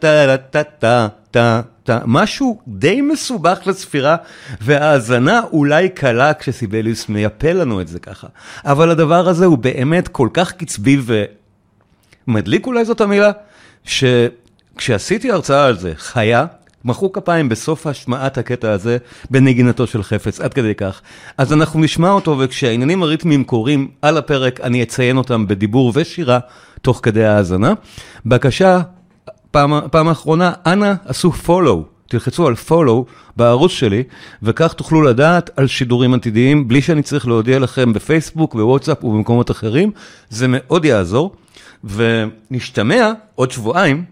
טה-טה-טה-טה-טה, 0.00 1.98
משהו 2.06 2.60
די 2.68 3.00
מסובך 3.00 3.58
לספירה, 3.66 4.16
והאזנה 4.60 5.40
אולי 5.52 5.88
קלה 5.88 6.34
כשסיבליוס 6.34 7.08
מייפה 7.08 7.52
לנו 7.52 7.80
את 7.80 7.88
זה 7.88 7.98
ככה. 7.98 8.26
אבל 8.64 8.90
הדבר 8.90 9.28
הזה 9.28 9.46
הוא 9.46 9.58
באמת 9.58 10.08
כל 10.08 10.28
כך 10.32 10.52
קצבי 10.52 11.00
ומדליק 12.26 12.66
אולי 12.66 12.84
זאת 12.84 13.00
המילה, 13.00 13.30
שכשעשיתי 13.84 15.30
הרצאה 15.30 15.66
על 15.66 15.76
זה, 15.76 15.92
חיה, 15.96 16.46
מחאו 16.84 17.12
כפיים 17.12 17.48
בסוף 17.48 17.86
השמעת 17.86 18.38
הקטע 18.38 18.72
הזה 18.72 18.98
בנגינתו 19.30 19.86
של 19.86 20.02
חפץ, 20.02 20.40
עד 20.40 20.54
כדי 20.54 20.74
כך. 20.74 21.00
אז 21.38 21.52
אנחנו 21.52 21.80
נשמע 21.80 22.10
אותו, 22.10 22.36
וכשהעניינים 22.38 23.02
הריתמיים 23.02 23.44
קורים 23.44 23.88
על 24.02 24.16
הפרק, 24.16 24.60
אני 24.60 24.82
אציין 24.82 25.16
אותם 25.16 25.46
בדיבור 25.46 25.92
ושירה 25.94 26.38
תוך 26.82 27.00
כדי 27.02 27.24
ההאזנה. 27.24 27.72
בבקשה, 28.26 28.80
פעם, 29.50 29.72
פעם 29.90 30.08
האחרונה, 30.08 30.52
אנא 30.66 30.92
עשו 31.04 31.32
follow, 31.46 31.82
תלחצו 32.08 32.46
על 32.46 32.54
follow 32.68 33.04
בערוץ 33.36 33.70
שלי, 33.70 34.02
וכך 34.42 34.72
תוכלו 34.72 35.02
לדעת 35.02 35.50
על 35.56 35.66
שידורים 35.66 36.14
עתידיים, 36.14 36.68
בלי 36.68 36.82
שאני 36.82 37.02
צריך 37.02 37.26
להודיע 37.26 37.58
לכם 37.58 37.92
בפייסבוק, 37.92 38.54
בוואטסאפ 38.54 39.04
ובמקומות 39.04 39.50
אחרים. 39.50 39.90
זה 40.30 40.46
מאוד 40.48 40.84
יעזור, 40.84 41.34
ונשתמע 41.84 43.12
עוד 43.34 43.50
שבועיים. 43.50 44.04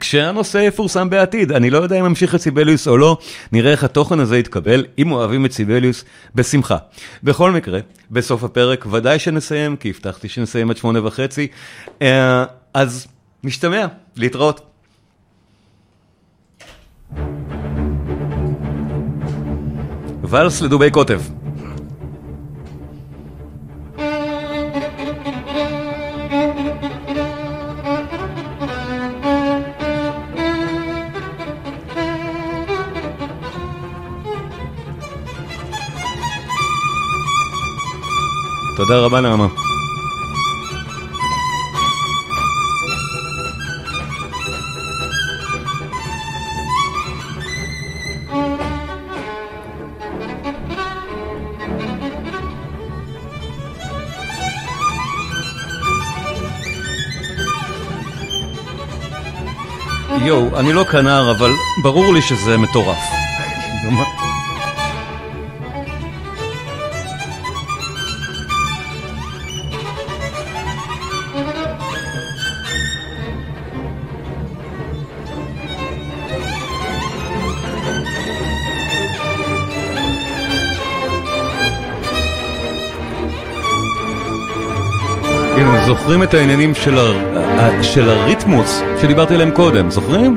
כשהנושא 0.00 0.58
יפורסם 0.58 1.10
בעתיד, 1.10 1.52
אני 1.52 1.70
לא 1.70 1.78
יודע 1.78 2.00
אם 2.00 2.04
אמשיך 2.04 2.34
את 2.34 2.40
סיבליוס 2.40 2.88
או 2.88 2.96
לא, 2.96 3.18
נראה 3.52 3.70
איך 3.70 3.84
התוכן 3.84 4.20
הזה 4.20 4.38
יתקבל, 4.38 4.86
אם 4.98 5.12
אוהבים 5.12 5.46
את 5.46 5.52
סיבליוס, 5.52 6.04
בשמחה. 6.34 6.76
בכל 7.22 7.50
מקרה, 7.50 7.80
בסוף 8.10 8.44
הפרק 8.44 8.86
ודאי 8.90 9.18
שנסיים, 9.18 9.76
כי 9.76 9.90
הבטחתי 9.90 10.28
שנסיים 10.28 10.70
עד 10.70 10.76
שמונה 10.76 11.06
וחצי, 11.06 11.46
אה, 12.02 12.44
אז 12.74 13.06
משתמע, 13.44 13.86
להתראות. 14.16 14.60
ואלס 20.22 20.60
לדובי 20.60 20.90
קוטב. 20.90 21.20
תודה 38.88 39.00
רבה 39.00 39.20
נעמה. 39.20 39.46
יואו, 60.24 60.58
אני 60.58 60.72
לא 60.72 60.84
כנר, 60.84 61.30
אבל 61.30 61.52
ברור 61.82 62.12
לי 62.14 62.22
שזה 62.22 62.58
מטורף. 62.58 63.17
זוכרים 86.08 86.22
את 86.22 86.34
העניינים 86.34 86.74
של, 86.74 86.98
הר... 86.98 87.82
של 87.82 88.10
הריתמוס 88.10 88.82
שדיברתי 89.00 89.34
עליהם 89.34 89.50
קודם, 89.50 89.90
זוכרים? 89.90 90.36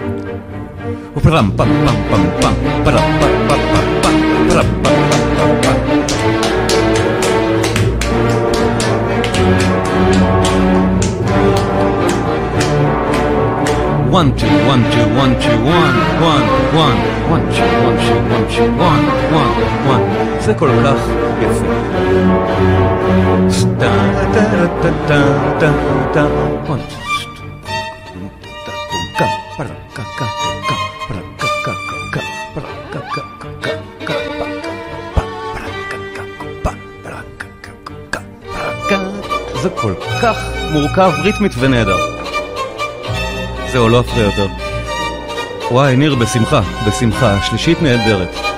One, 14.11 14.29
two, 14.39 14.53
one, 14.71 14.83
two, 14.93 15.07
one, 15.23 15.33
two, 15.43 15.57
one, 15.79 15.95
one, 16.31 16.45
one, 16.83 16.99
one, 17.33 17.45
two, 17.55 17.69
one, 17.85 17.97
two, 18.05 18.19
one, 18.33 18.45
two, 18.53 18.69
one, 18.87 19.03
one, 19.37 19.51
one. 19.93 20.30
זה 20.41 20.53
כל 20.53 20.69
כך 20.83 20.97
יפה. 21.41 21.65
זה 39.61 39.69
כל 39.69 39.93
כך 40.21 40.37
מורכב 40.71 41.11
ריתמית 41.23 41.51
ונהדר. 41.59 41.97
זהו, 43.71 43.89
לא 43.89 43.99
אפריע 43.99 44.25
יותר. 44.25 44.47
וואי, 45.71 45.95
ניר, 45.95 46.15
בשמחה, 46.15 46.61
בשמחה. 46.87 47.41
שלישית 47.43 47.81
נהדרת. 47.81 48.50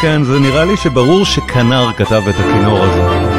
כן, 0.00 0.22
זה 0.22 0.38
נראה 0.38 0.64
לי 0.64 0.76
שברור 0.76 1.24
שכנר 1.24 1.92
כתב 1.96 2.22
את 2.28 2.34
הכינור 2.34 2.78
הזה. 2.82 3.31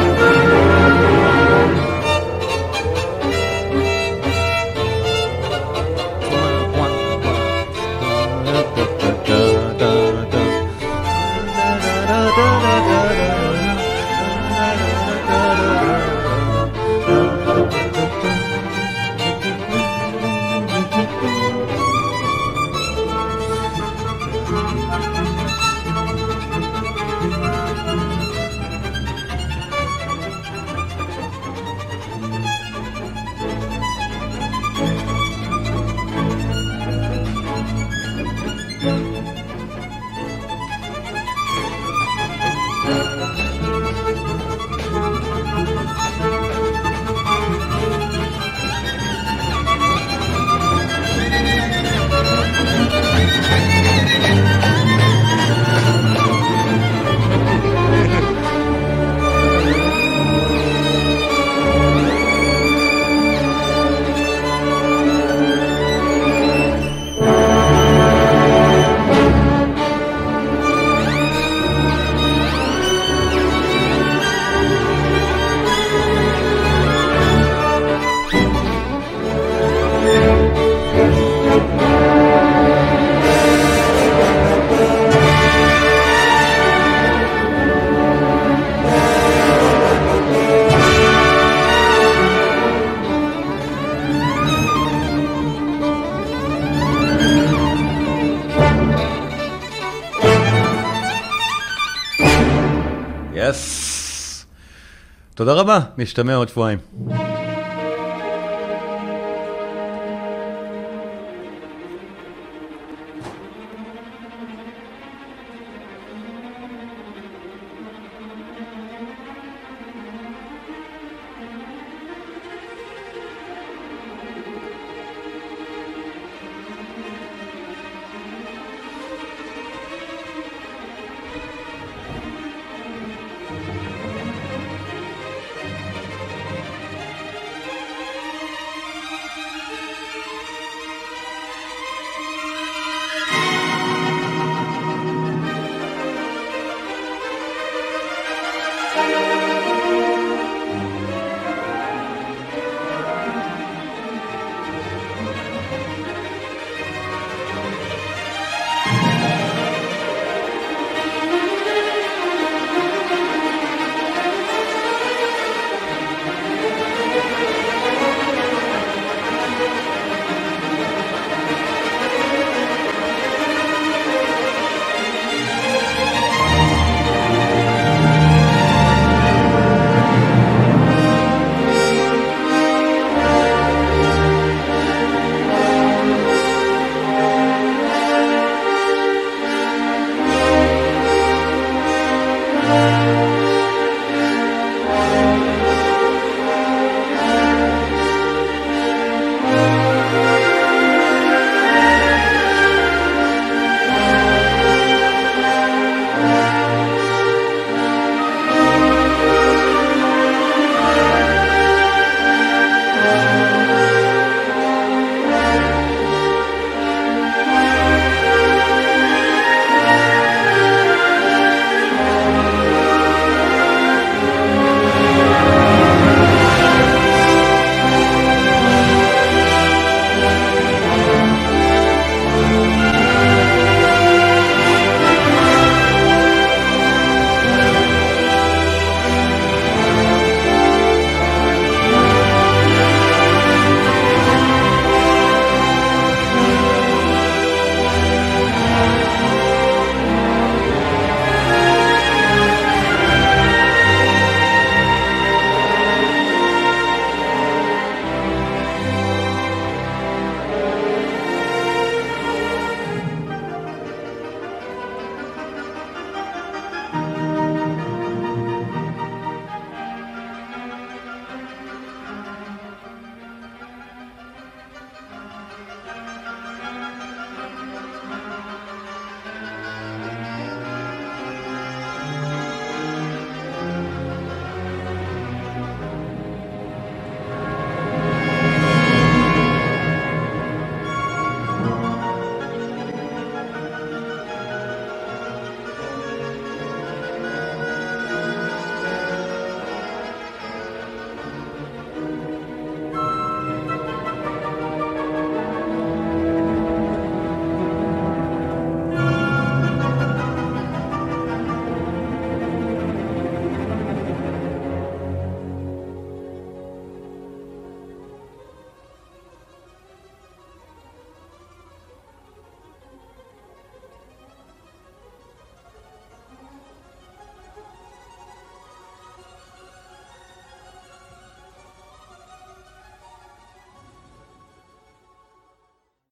תודה 105.44 105.60
רבה, 105.60 105.78
נשתמע 105.98 106.34
עוד 106.34 106.48
שבועיים. 106.48 106.78